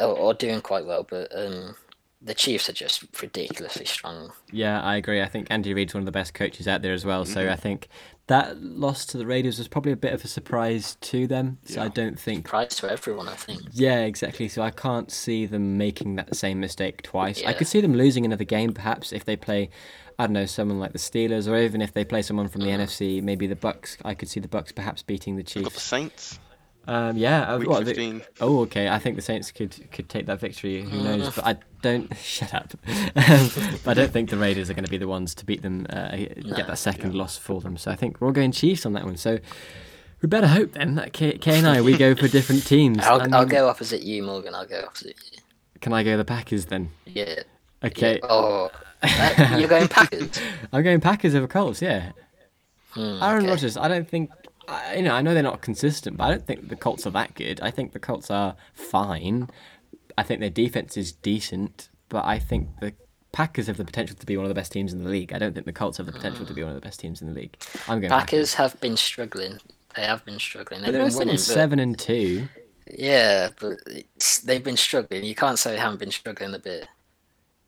[0.00, 1.74] or, or, doing quite well, but um,
[2.20, 4.32] the Chiefs are just ridiculously strong.
[4.50, 5.22] Yeah, I agree.
[5.22, 7.24] I think Andy Reid's one of the best coaches out there as well.
[7.24, 7.52] So mm-hmm.
[7.52, 7.88] I think
[8.26, 11.58] that loss to the Raiders was probably a bit of a surprise to them.
[11.64, 11.84] So yeah.
[11.84, 13.28] I don't think surprise to everyone.
[13.28, 13.62] I think.
[13.72, 14.48] Yeah, exactly.
[14.48, 17.40] So I can't see them making that same mistake twice.
[17.40, 17.50] Yeah.
[17.50, 19.70] I could see them losing another game, perhaps if they play
[20.20, 22.72] I don't know, someone like the Steelers, or even if they play someone from the
[22.72, 22.82] uh-huh.
[22.82, 23.96] NFC, maybe the Bucs.
[24.04, 25.62] I could see the Bucs perhaps beating the Chiefs.
[25.62, 26.40] Got the Saints.
[26.88, 27.54] Um, yeah.
[27.56, 28.88] Week what, the, oh, okay.
[28.88, 30.82] I think the Saints could could take that victory.
[30.82, 31.28] Who knows?
[31.28, 31.32] Uh-huh.
[31.36, 32.16] But I don't.
[32.22, 32.72] Shut up.
[32.88, 33.50] Um,
[33.84, 35.86] but I don't think the Raiders are going to be the ones to beat them,
[35.90, 37.18] uh, get that second yeah.
[37.18, 37.76] loss for them.
[37.76, 39.18] So I think we're all going Chiefs on that one.
[39.18, 39.38] So
[40.22, 42.98] we better hope then that Kay, Kay and I we go for different teams.
[43.00, 44.54] I'll, I'll go opposite you, Morgan.
[44.54, 45.38] I'll go opposite you.
[45.80, 46.90] Can I go the Packers then?
[47.04, 47.42] Yeah.
[47.84, 48.14] Okay.
[48.14, 48.28] Yeah.
[48.28, 48.70] Oh.
[49.02, 50.40] Uh, you're going Packers.
[50.72, 51.80] I'm going Packers over Colts.
[51.80, 52.12] Yeah.
[52.90, 53.50] Hmm, Aaron okay.
[53.50, 53.76] Rodgers.
[53.76, 54.30] I don't think.
[54.94, 57.34] You know, I know they're not consistent, but I don't think the Colts are that
[57.34, 57.60] good.
[57.60, 59.48] I think the Colts are fine.
[60.16, 62.92] I think their defense is decent, but I think the
[63.32, 65.32] Packers have the potential to be one of the best teams in the league.
[65.32, 67.22] I don't think the Colts have the potential to be one of the best teams
[67.22, 67.56] in the league.
[67.86, 68.10] I'm going.
[68.10, 68.54] Packers Packers.
[68.54, 69.58] have been struggling.
[69.94, 70.82] They have been struggling.
[70.82, 71.38] They've been winning.
[71.38, 72.48] Seven and two.
[72.90, 73.78] Yeah, but
[74.44, 75.24] they've been struggling.
[75.24, 76.88] You can't say they haven't been struggling a bit.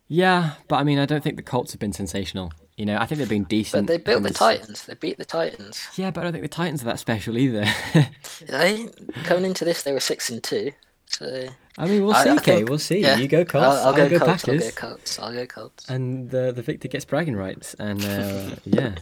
[0.08, 2.52] Yeah, but I mean, I don't think the Colts have been sensational.
[2.80, 3.86] You know, I think they've been decent.
[3.86, 4.86] But they built the Titans.
[4.86, 5.86] They beat the Titans.
[5.96, 7.66] Yeah, but I don't think the Titans are that special either.
[8.46, 8.88] they
[9.24, 10.72] coming into this, they were six and two.
[11.04, 12.64] So I mean, we'll see, Kay.
[12.64, 13.00] We'll see.
[13.00, 13.18] Yeah.
[13.18, 13.66] You go Colts.
[13.66, 14.44] I'll, I'll, I'll go, go, Colts.
[14.44, 14.62] Packers.
[14.62, 15.18] I'll go Colts.
[15.18, 15.90] I'll go Colts.
[15.90, 17.74] And the the victor gets bragging rights.
[17.74, 18.94] And uh, yeah.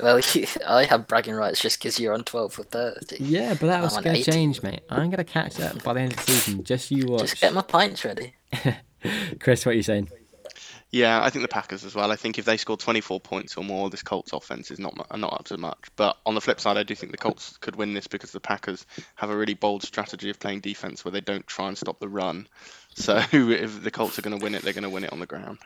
[0.00, 0.18] Well,
[0.66, 3.22] I have bragging rights just because you're on 12 for 30.
[3.22, 4.80] Yeah, but that was going to change, mate.
[4.88, 6.64] I'm going to catch up by the end of the season.
[6.64, 7.20] Just you watch.
[7.20, 8.32] Just get my pints ready.
[9.40, 10.08] Chris, what are you saying?
[10.92, 12.10] Yeah, I think the Packers as well.
[12.10, 15.32] I think if they score 24 points or more, this Colts offense is not not
[15.32, 15.88] up to much.
[15.94, 18.40] But on the flip side, I do think the Colts could win this because the
[18.40, 22.00] Packers have a really bold strategy of playing defense where they don't try and stop
[22.00, 22.48] the run.
[22.92, 25.20] So if the Colts are going to win it, they're going to win it on
[25.20, 25.58] the ground.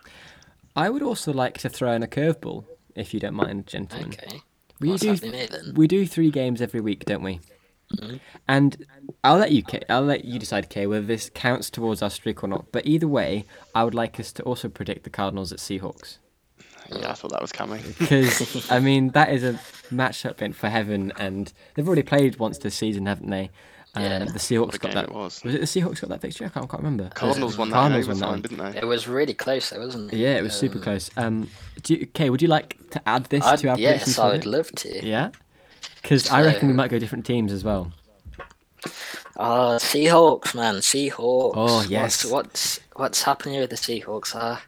[0.76, 4.08] I would also like to throw in a curveball, if you don't mind, gentlemen.
[4.08, 4.42] Okay.
[4.78, 7.40] We What's do here we do three games every week, don't we?
[8.48, 8.84] And
[9.22, 12.42] I'll let you Kay, I'll let you decide, Kay, whether this counts towards our streak
[12.44, 12.66] or not.
[12.72, 16.18] But either way, I would like us to also predict the Cardinals at Seahawks
[16.90, 17.82] Yeah, I thought that was coming.
[17.98, 19.54] because I mean that is a
[19.92, 23.50] matchup in for heaven, and they've already played once this season, haven't they?
[23.96, 24.18] Um, Yeah.
[24.24, 25.04] the Seahawks got that.
[25.04, 25.40] it was.
[25.44, 26.46] it the Seahawks got that victory?
[26.46, 27.10] I can't quite remember.
[27.14, 28.42] Cardinals won that Cardinals won that one.
[28.42, 28.78] didn't they?
[28.80, 30.16] It was really close, though, wasn't it?
[30.18, 31.10] Yeah, it was super Um, close.
[31.16, 31.48] Um,
[31.84, 34.08] do you, Kay, would you like to add this I'd- to our predictions?
[34.08, 34.32] yes, for I it?
[34.32, 35.06] would love to.
[35.06, 35.30] Yeah,
[36.04, 37.90] because I reckon we might go different teams as well.
[39.36, 41.52] Oh, Seahawks, man, Seahawks.
[41.56, 42.24] Oh, yes.
[42.26, 44.36] What's what's, what's happening with the Seahawks?
[44.36, 44.58] Uh,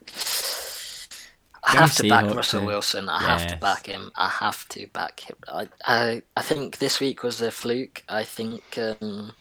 [1.62, 2.64] I Go have to back Russell eh?
[2.64, 3.08] Wilson.
[3.10, 4.10] I have to back him.
[4.16, 5.36] I have to back him.
[5.46, 8.02] I, I, I think this week was a fluke.
[8.08, 9.32] I think um,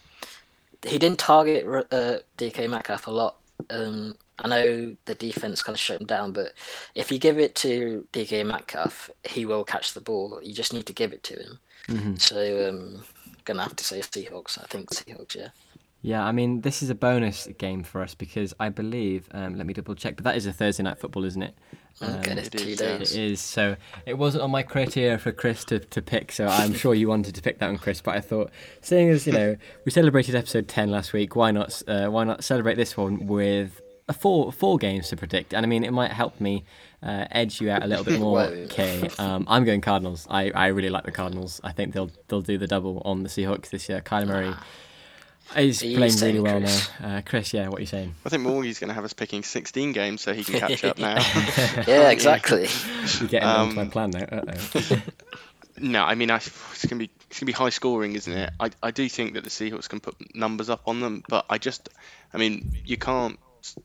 [0.85, 3.37] he didn't target uh, DK Metcalf a lot.
[3.69, 6.53] Um, I know the defense kind of shut him down, but
[6.93, 10.41] if you give it to DK Metcalf, he will catch the ball.
[10.43, 11.59] You just need to give it to him.
[11.89, 13.03] Hmm So, um,
[13.43, 14.57] gonna have to say Seahawks.
[14.61, 15.49] I think Seahawks, yeah.
[16.01, 19.65] Yeah, I mean, this is a bonus game for us because I believe, um, let
[19.65, 21.55] me double check, but that is a Thursday night football, isn't it?
[21.99, 23.15] Um, Okay, it two is, days.
[23.15, 23.41] It is.
[23.41, 23.75] So
[24.05, 27.33] it wasn't on my criteria for Chris to, to pick, so I'm sure you wanted
[27.33, 28.01] to pick that one, Chris.
[28.01, 31.81] But I thought, seeing as you know, we celebrated episode 10 last week, why not?
[31.87, 35.55] Uh, why not celebrate this one with a four four games to predict?
[35.55, 36.65] And I mean, it might help me
[37.05, 38.39] uh, edge you out a little bit more.
[38.39, 38.65] Whoa.
[38.65, 40.25] Okay, um, I'm going Cardinals.
[40.29, 41.61] I, I really like the Cardinals.
[41.63, 44.01] I think they'll they'll do the double on the Seahawks this year.
[44.01, 44.53] Kyler Murray
[45.55, 46.89] is Are you playing really well Chris?
[46.99, 47.17] now.
[47.17, 48.15] Uh, Chris, yeah, what are you saying?
[48.25, 50.97] I think Morgie's going to have us picking 16 games so he can catch up
[50.97, 51.17] now.
[51.87, 52.67] Yeah, exactly.
[53.19, 54.41] You're getting onto my Um, plan now.
[55.77, 58.49] No, I mean, I, it's gonna be it's gonna be high scoring, isn't it?
[58.59, 61.57] I, I do think that the Seahawks can put numbers up on them, but I
[61.57, 61.89] just,
[62.33, 63.37] I mean, you can't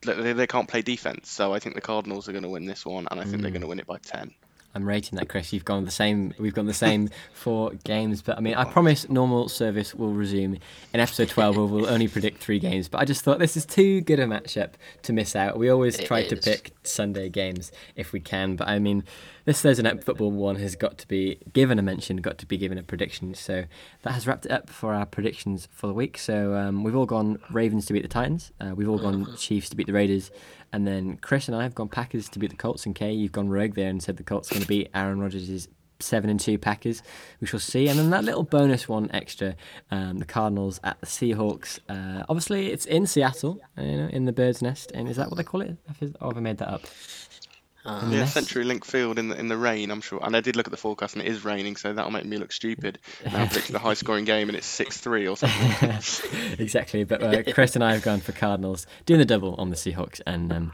[0.02, 2.84] they, they can't play defense, so I think the Cardinals are going to win this
[2.84, 3.54] one, and I think they're hmm.
[3.54, 4.34] going to win it by ten.
[4.74, 5.52] I'm rating that, Chris.
[5.52, 6.32] You've gone the same.
[6.38, 10.58] We've gone the same for games, but I mean, I promise normal service will resume
[10.94, 12.88] in episode 12, where we'll only predict three games.
[12.88, 15.58] But I just thought this is too good a matchup to miss out.
[15.58, 19.02] We always It try to pick Sunday games if we can, but I mean,
[19.44, 22.56] this Thursday night football one has got to be given a mention, got to be
[22.56, 23.34] given a prediction.
[23.34, 23.64] So
[24.02, 26.18] that has wrapped it up for our predictions for the week.
[26.18, 28.52] So um, we've all gone Ravens to beat the Titans.
[28.60, 30.30] Uh, we've all gone Chiefs to beat the Raiders.
[30.72, 32.86] And then Chris and I have gone Packers to beat the Colts.
[32.86, 35.20] And Kay, you've gone rogue there and said the Colts are going to beat Aaron
[35.20, 35.68] Rodgers'
[35.98, 37.02] seven and two Packers.
[37.40, 37.88] We shall see.
[37.88, 39.56] And then that little bonus one extra,
[39.90, 41.78] um, the Cardinals at the Seahawks.
[41.88, 44.92] Uh, obviously, it's in Seattle, you know, in the bird's nest.
[44.92, 45.76] And is that what they call it?
[46.20, 46.82] Or have I made that up?
[47.84, 50.20] Um, Yeah, Unless- Century Link Field in the in the rain, I'm sure.
[50.22, 52.36] And I did look at the forecast, and it is raining, so that'll make me
[52.36, 52.98] look stupid.
[53.24, 55.90] Now predicted a high scoring game, and it's six three or something.
[56.58, 57.04] exactly.
[57.04, 60.20] But uh, Chris and I have gone for Cardinals, doing the double on the Seahawks,
[60.26, 60.72] and um,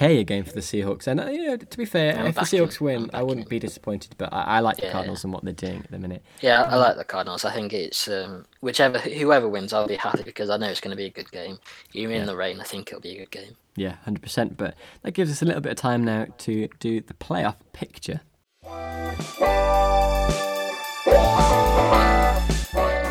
[0.00, 1.06] Again for the Seahawks.
[1.06, 3.58] And uh, you know, to be fair, I'm if the Seahawks win, I'm wouldn't be
[3.58, 4.14] disappointed.
[4.18, 4.92] But I, I like the Yeah.
[4.92, 6.22] Cardinals and what they're doing at the minute.
[6.40, 7.44] Yeah, I like the Cardinals.
[7.44, 10.90] I think it's um, whichever whoever wins, I'll be happy because I know it's going
[10.90, 11.58] to be a good game.
[11.92, 13.56] Even in the rain, I think it'll be a good game.
[13.74, 14.56] Yeah, hundred percent.
[14.56, 18.20] But that gives us a little bit of time now to do the playoff picture.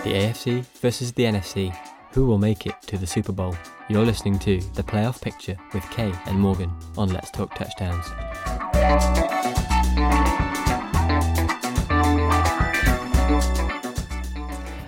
[0.03, 1.75] The AFC versus the NFC.
[2.16, 3.57] Who will make it to the Super Bowl?
[3.89, 8.05] You're listening to the playoff picture with Kay and Morgan on Let's Talk Touchdowns.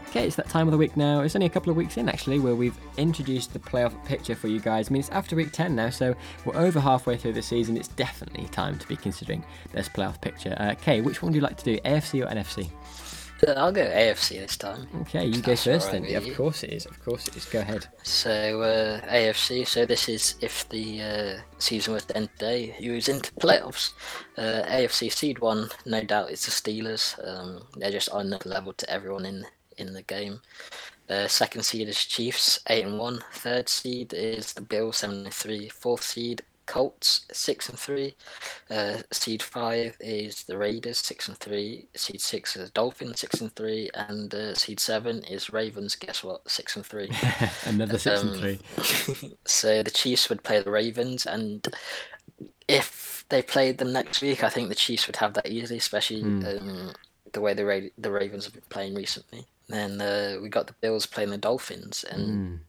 [0.07, 1.19] Okay, it's that time of the week now.
[1.19, 4.47] It's only a couple of weeks in actually where we've introduced the playoff picture for
[4.47, 4.89] you guys.
[4.89, 6.15] I mean, it's after week 10 now, so
[6.45, 7.75] we're over halfway through the season.
[7.75, 10.55] It's definitely time to be considering this playoff picture.
[10.57, 12.69] Uh, Kay, which one do you like to do, AFC or NFC?
[13.45, 14.87] I'll go AFC this time.
[15.01, 16.05] Okay, you go first alright then.
[16.05, 16.85] Yeah, of course it is.
[16.85, 17.45] Of course it is.
[17.45, 17.87] Go ahead.
[18.03, 19.67] So uh, AFC.
[19.67, 23.93] So this is if the uh, season was to end today, who's into playoffs?
[24.37, 27.15] Uh, AFC seed one, no doubt, is the Steelers.
[27.27, 29.45] Um, they're just on another level to everyone in
[29.77, 30.41] in the game.
[31.09, 33.23] Uh, second seed is Chiefs, eight and one.
[33.31, 35.69] Third seed is the Bills, seven and three.
[35.69, 38.15] Fourth seed Colts, six and three.
[38.69, 41.87] Uh, seed five is the Raiders, six and three.
[41.95, 45.95] Seed six is Dolphins, six and three, and uh, seed seven is Ravens.
[45.95, 46.49] Guess what?
[46.49, 47.09] Six and three.
[47.65, 49.37] Another six and Um, three.
[49.45, 51.67] so the Chiefs would play the Ravens, and
[52.67, 56.21] if they played them next week, I think the Chiefs would have that easily, especially
[56.21, 56.93] um,
[57.33, 59.45] the way the Ra- the Ravens have been playing recently.
[59.69, 62.59] Then uh, we got the Bills playing the Dolphins, and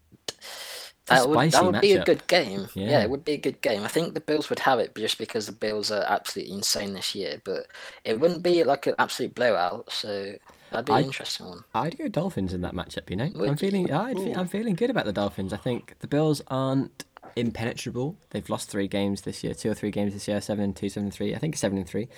[1.08, 2.68] That would, that would be a good game.
[2.74, 2.90] Yeah.
[2.90, 3.02] Yeah.
[3.02, 3.82] it would be a good game.
[3.84, 7.14] I think the Bills would have it just because the Bills are absolutely insane this
[7.14, 7.66] year, but
[8.04, 9.90] it wouldn't be like an absolute blowout.
[9.92, 10.34] So
[10.70, 11.64] that'd be I- an interesting one.
[11.74, 13.08] I'd go Dolphins in that matchup.
[13.10, 13.56] You know, Would I'm you?
[13.56, 13.92] feeling.
[13.92, 15.52] I'd, I'm feeling good about the Dolphins.
[15.52, 17.04] I think the Bills aren't
[17.36, 18.16] impenetrable.
[18.30, 20.88] They've lost three games this year, two or three games this year, seven and two,
[20.88, 21.34] seven and three.
[21.34, 22.08] I think seven and three.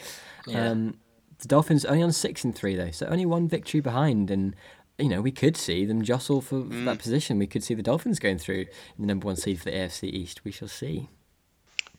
[0.46, 0.70] Yeah.
[0.70, 0.98] Um,
[1.38, 4.54] the Dolphins only on six and three though, so only one victory behind, and
[5.00, 6.98] you know we could see them jostle for, for that mm.
[6.98, 7.38] position.
[7.38, 8.66] We could see the Dolphins going through
[8.98, 10.44] the number one seed for the AFC East.
[10.44, 11.08] We shall see.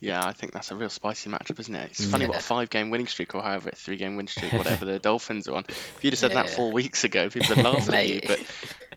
[0.01, 1.91] Yeah, I think that's a real spicy matchup, isn't it?
[1.91, 2.09] It's mm.
[2.09, 5.47] funny what a five-game winning streak or however a three-game winning streak, whatever the Dolphins
[5.47, 5.65] are on.
[5.69, 8.21] If you'd have said that four weeks ago, people would laugh at you.
[8.25, 8.39] But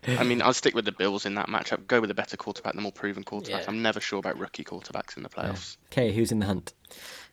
[0.09, 1.87] I mean, I'll stick with the Bills in that matchup.
[1.87, 3.63] Go with a better quarterback, the more proven quarterback.
[3.63, 3.69] Yeah.
[3.69, 5.77] I'm never sure about rookie quarterbacks in the playoffs.
[5.93, 6.73] Okay, who's in the hunt?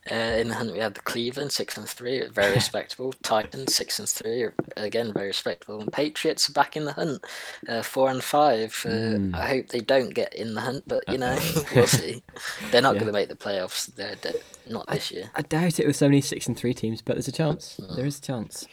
[0.10, 3.14] Uh, in the hunt, we had the Cleveland six and three, very respectable.
[3.22, 5.80] Titans six and three, again very respectable.
[5.80, 7.24] And Patriots are back in the hunt,
[7.70, 8.84] uh, four and five.
[8.88, 11.38] Uh, I hope they don't get in the hunt, but you know
[11.76, 12.24] we'll see.
[12.72, 13.02] They're not Yeah.
[13.02, 13.94] going to make the playoffs.
[13.94, 14.34] They're, they're
[14.68, 15.30] not this year.
[15.36, 17.80] I doubt it with so many six and three teams, but there's a chance.
[17.96, 18.68] There is a chance.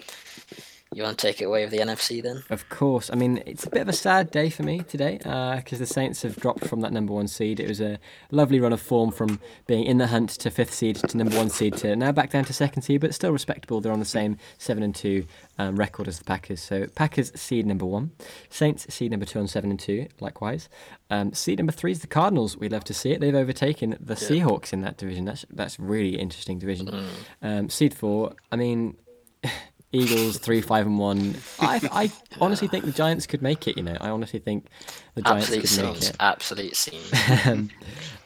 [0.95, 2.45] You want to take it away with the NFC then?
[2.49, 3.11] Of course.
[3.12, 6.22] I mean, it's a bit of a sad day for me today because the Saints
[6.22, 7.61] have dropped from that number one seed.
[7.61, 7.99] It was a
[8.30, 11.51] lovely run of form from being in the hunt to fifth seed to number one
[11.51, 13.82] seed to now back down to second seed, but still respectable.
[13.82, 15.26] They're on the same seven and two
[15.59, 16.62] um, record as the Packers.
[16.62, 18.12] So Packers seed number one,
[18.49, 20.07] Saints seed number two on seven and two.
[20.20, 20.70] Likewise,
[21.11, 22.57] um, seed number three is the Cardinals.
[22.57, 23.20] We'd love to see it.
[23.20, 25.26] They've overtaken the Seahawks in that division.
[25.26, 27.05] That's that's really interesting division.
[27.43, 28.32] Um, seed four.
[28.51, 28.97] I mean.
[29.93, 31.36] Eagles three, five, and one.
[31.61, 33.76] I, I honestly think the Giants could make it.
[33.76, 34.66] You know, I honestly think
[35.14, 36.16] the Giants Absolute could make it.
[36.20, 37.12] Absolute scenes.
[37.47, 37.70] Um,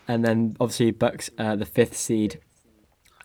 [0.08, 2.40] and then obviously Bucs, uh, the fifth seed,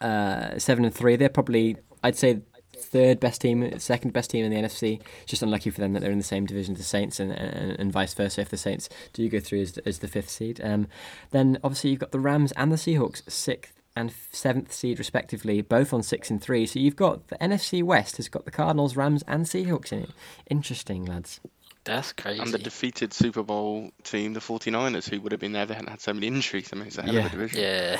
[0.02, 1.16] uh, seven and three.
[1.16, 2.42] They're probably, I'd say,
[2.78, 5.02] third best team, second best team in the NFC.
[5.24, 7.32] It's just unlucky for them that they're in the same division as the Saints, and,
[7.32, 8.42] and, and vice versa.
[8.42, 10.88] If the Saints do go through as, the- as the fifth seed, um,
[11.32, 15.91] then obviously you've got the Rams and the Seahawks, sixth and seventh seed respectively, both
[15.93, 16.66] on six and three.
[16.66, 20.10] So you've got the NFC West has got the Cardinals, Rams, and Seahawks in it.
[20.50, 21.39] Interesting, lads.
[21.84, 22.41] That's crazy.
[22.41, 25.76] And the defeated Super Bowl team, the 49ers, who would have been there if they
[25.76, 26.70] hadn't had so many injuries.
[26.74, 27.20] I mean, it's a hell Yeah.
[27.22, 27.60] of a division.
[27.62, 27.98] yeah.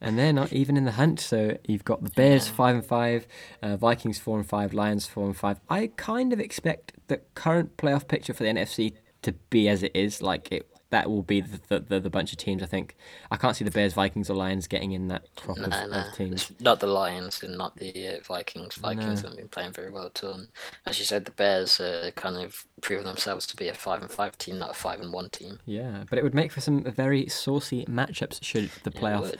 [0.00, 1.20] and they're not even in the hunt.
[1.20, 3.26] So you've got the Bears five and five,
[3.62, 5.60] uh, Vikings four and five, Lions four and five.
[5.68, 9.92] I kind of expect the current playoff picture for the NFC to be as it
[9.94, 10.20] is.
[10.20, 12.62] Like it, that will be the the, the, the bunch of teams.
[12.62, 12.96] I think
[13.30, 15.96] I can't see the Bears, Vikings, or Lions getting in that crop of, No, no,
[16.08, 16.50] of teams.
[16.60, 18.76] not the Lions and not the uh, Vikings.
[18.76, 19.28] Vikings No.
[19.28, 20.34] haven't been playing very well at all.
[20.34, 20.48] And
[20.86, 24.10] as you said, the Bears uh, kind of proven themselves to be a five and
[24.10, 25.58] five team, not a five and one team.
[25.66, 29.34] Yeah, but it would make for some very saucy matchups should the playoff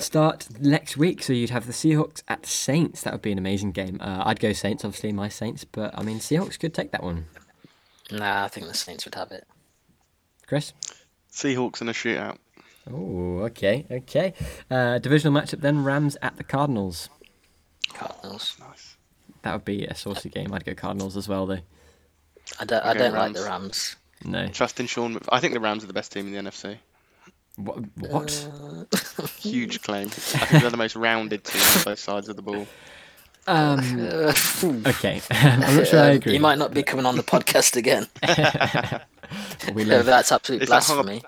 [0.00, 1.22] start next week.
[1.22, 3.02] So you'd have the Seahawks at Saints.
[3.02, 3.98] That would be an amazing game.
[4.00, 7.26] Uh, I'd go Saints, obviously my Saints, but I mean Seahawks could take that one.
[8.10, 9.46] Nah, I think the Saints would have it.
[10.46, 10.72] Chris.
[11.32, 12.38] Seahawks in a shootout.
[12.90, 14.34] Oh, okay, okay.
[14.70, 17.08] Uh, divisional matchup then: Rams at the Cardinals.
[17.92, 18.56] Cardinals.
[18.60, 18.96] Nice.
[19.42, 20.52] That would be a saucy game.
[20.52, 21.58] I'd go Cardinals as well, though.
[22.60, 22.84] I don't.
[22.84, 23.48] I Okay, don't like the Rams.
[23.48, 23.96] Rams.
[24.24, 24.48] No.
[24.48, 25.18] Trust in Sean.
[25.30, 26.76] I think the Rams are the best team in the NFC.
[27.56, 27.78] What?
[27.98, 28.48] what?
[28.52, 30.06] Uh, Huge claim.
[30.06, 32.66] I think they're the most rounded team on both sides of the ball.
[33.46, 34.32] Um.
[34.86, 35.20] Okay.
[35.30, 36.32] I'm not sure I um, agree.
[36.34, 38.06] You might not be coming on the podcast again.
[39.74, 40.06] We love.
[40.06, 41.06] that's absolute Is that hard?
[41.06, 41.22] blasphemy.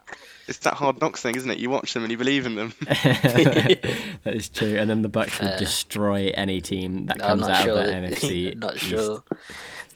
[0.49, 1.59] It's that hard knocks thing, isn't it?
[1.59, 2.73] You watch them and you believe in them.
[2.81, 4.77] that is true.
[4.77, 7.79] And then the Bucs would Uh, destroy any team that I'm comes out sure.
[7.79, 8.57] of the that- NFC.
[8.57, 8.85] not East.
[8.85, 9.25] sure.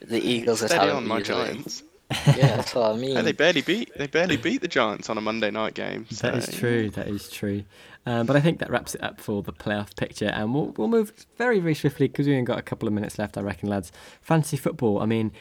[0.02, 1.44] The Eagles are Steady on, my usually.
[1.46, 1.82] Giants.
[2.26, 3.14] Yeah, that's what I mean.
[3.14, 3.92] Hey, they barely beat.
[3.96, 6.06] They barely beat the Giants on a Monday night game.
[6.20, 6.90] That is true.
[6.90, 7.62] That is true.
[8.06, 10.88] Um, but I think that wraps it up for the playoff picture, and we'll we'll
[10.88, 13.68] move very very swiftly because we've only got a couple of minutes left, I reckon,
[13.68, 13.92] lads.
[14.22, 15.00] Fantasy football.
[15.02, 15.32] I mean,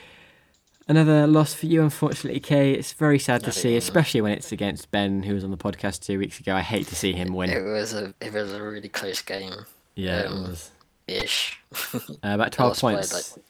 [0.88, 2.74] another loss for you, unfortunately, Kay.
[2.74, 6.06] It's very sad to see, especially when it's against Ben, who was on the podcast
[6.06, 6.54] two weeks ago.
[6.54, 7.50] I hate to see him win.
[7.50, 9.54] It was a it was a really close game
[9.96, 10.72] Yeah, it um, was
[11.08, 11.60] ish.
[11.94, 13.14] uh, about twelve Lost by, points.
[13.38, 13.46] like-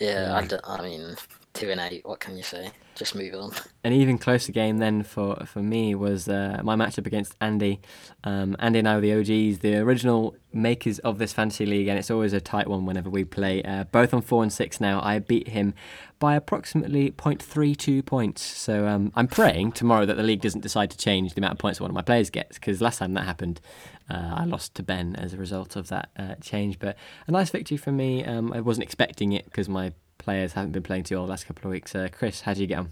[0.00, 0.36] yeah, Yeah.
[0.36, 1.16] I, don't- I mean
[1.54, 2.06] two and eight.
[2.06, 2.70] What can you say?
[2.94, 3.50] Just move on.
[3.82, 7.80] An even closer game then for, for me was uh, my matchup against Andy.
[8.22, 11.98] Um, Andy and I were the OGs, the original makers of this fantasy league, and
[11.98, 13.62] it's always a tight one whenever we play.
[13.64, 15.00] Uh, both on four and six now.
[15.02, 15.74] I beat him
[16.20, 18.42] by approximately 0.32 points.
[18.42, 21.58] So um, I'm praying tomorrow that the league doesn't decide to change the amount of
[21.58, 23.60] points one of my players gets, because last time that happened,
[24.08, 26.78] uh, I lost to Ben as a result of that uh, change.
[26.78, 28.24] But a nice victory for me.
[28.24, 29.92] Um, I wasn't expecting it because my
[30.24, 31.94] players haven't been playing too well the last couple of weeks.
[31.94, 32.90] Uh, Chris, how did you get on?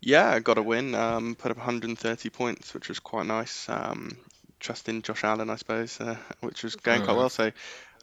[0.00, 0.94] Yeah, I got a win.
[0.94, 3.68] Um, put up 130 points, which was quite nice.
[3.68, 4.16] Um,
[4.60, 7.28] trusting Josh Allen, I suppose, uh, which was going quite well.
[7.30, 7.50] So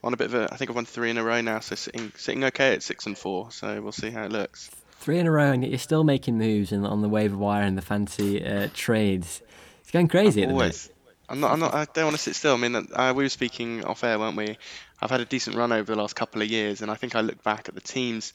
[0.03, 1.59] on a bit of a, I think I've won three in a row now.
[1.59, 3.51] So sitting sitting okay at six and four.
[3.51, 4.69] So we'll see how it looks.
[4.99, 7.77] three in a row, and you're still making moves in, on the waiver wire and
[7.77, 9.41] the fancy uh, trades.
[9.81, 10.63] It's going crazy at the minute.
[10.63, 10.89] Always.
[11.29, 11.51] I'm not.
[11.51, 11.73] I'm not.
[11.73, 12.53] I don't want to sit still.
[12.53, 14.57] I mean, uh, we were speaking off air, weren't we?
[15.03, 17.21] I've had a decent run over the last couple of years, and I think I
[17.21, 18.33] look back at the teams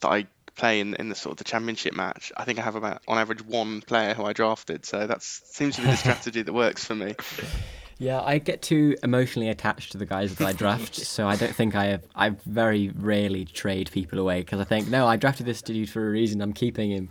[0.00, 2.30] that I play in, in the sort of the championship match.
[2.36, 4.84] I think I have about on average one player who I drafted.
[4.84, 7.14] So that seems to be the strategy that works for me.
[7.98, 11.54] Yeah, I get too emotionally attached to the guys that I draft, so I don't
[11.54, 12.06] think I have.
[12.14, 16.06] I very rarely trade people away because I think no, I drafted this dude for
[16.06, 16.40] a reason.
[16.40, 17.10] I'm keeping him,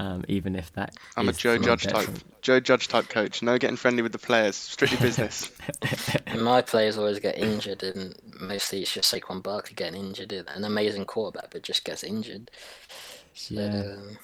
[0.00, 0.96] um, even if that.
[1.16, 1.92] I'm a Joe for my Judge type.
[1.94, 2.42] detriment.
[2.42, 3.42] Joe Judge type coach.
[3.42, 4.56] No getting friendly with the players.
[4.56, 5.50] Strictly business.
[6.40, 10.32] My players always get injured, and mostly it's just Saquon Barkley getting injured.
[10.32, 12.50] An amazing quarterback, but just gets injured.
[13.34, 13.66] So, Yeah.
[13.98, 14.18] um,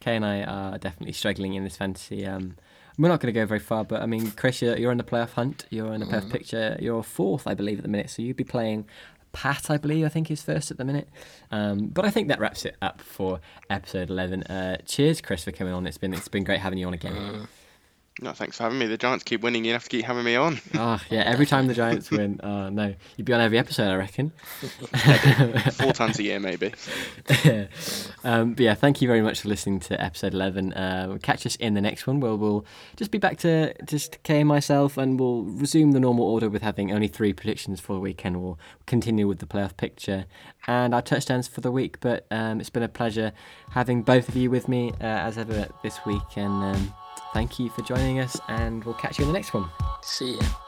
[0.00, 2.26] Kay and I are definitely struggling in this fantasy.
[2.26, 2.56] Um,
[2.98, 5.04] we're not going to go very far, but I mean, Chris, you're, you're on the
[5.04, 5.64] playoff hunt.
[5.70, 6.76] You're in the playoff picture.
[6.78, 8.10] You're fourth, I believe, at the minute.
[8.10, 8.84] So you'd be playing
[9.34, 10.06] Pat, I believe.
[10.06, 11.08] I think is first at the minute.
[11.50, 14.44] Um, but I think that wraps it up for episode 11.
[14.44, 15.86] Uh, cheers, Chris, for coming on.
[15.86, 17.46] It's been it's been great having you on again.
[18.20, 18.86] No, thanks for having me.
[18.86, 19.64] The Giants keep winning.
[19.64, 20.60] You have to keep having me on.
[20.74, 23.96] Oh yeah, every time the Giants win, oh no, you'd be on every episode, I
[23.96, 24.30] reckon.
[25.72, 26.72] Four times a year, maybe.
[28.22, 30.72] um, but yeah, thank you very much for listening to episode 11.
[30.74, 34.40] Uh, catch us in the next one where we'll just be back to just Kay
[34.40, 38.00] and myself and we'll resume the normal order with having only three predictions for the
[38.00, 38.40] weekend.
[38.40, 40.26] We'll continue with the playoff picture
[40.68, 41.98] and our touchdowns for the week.
[41.98, 43.32] But um, it's been a pleasure
[43.70, 46.36] having both of you with me uh, as ever this week.
[46.36, 46.94] And um,
[47.34, 49.68] thank you for joining us, and we'll catch you in the next one.
[50.00, 50.63] see ya.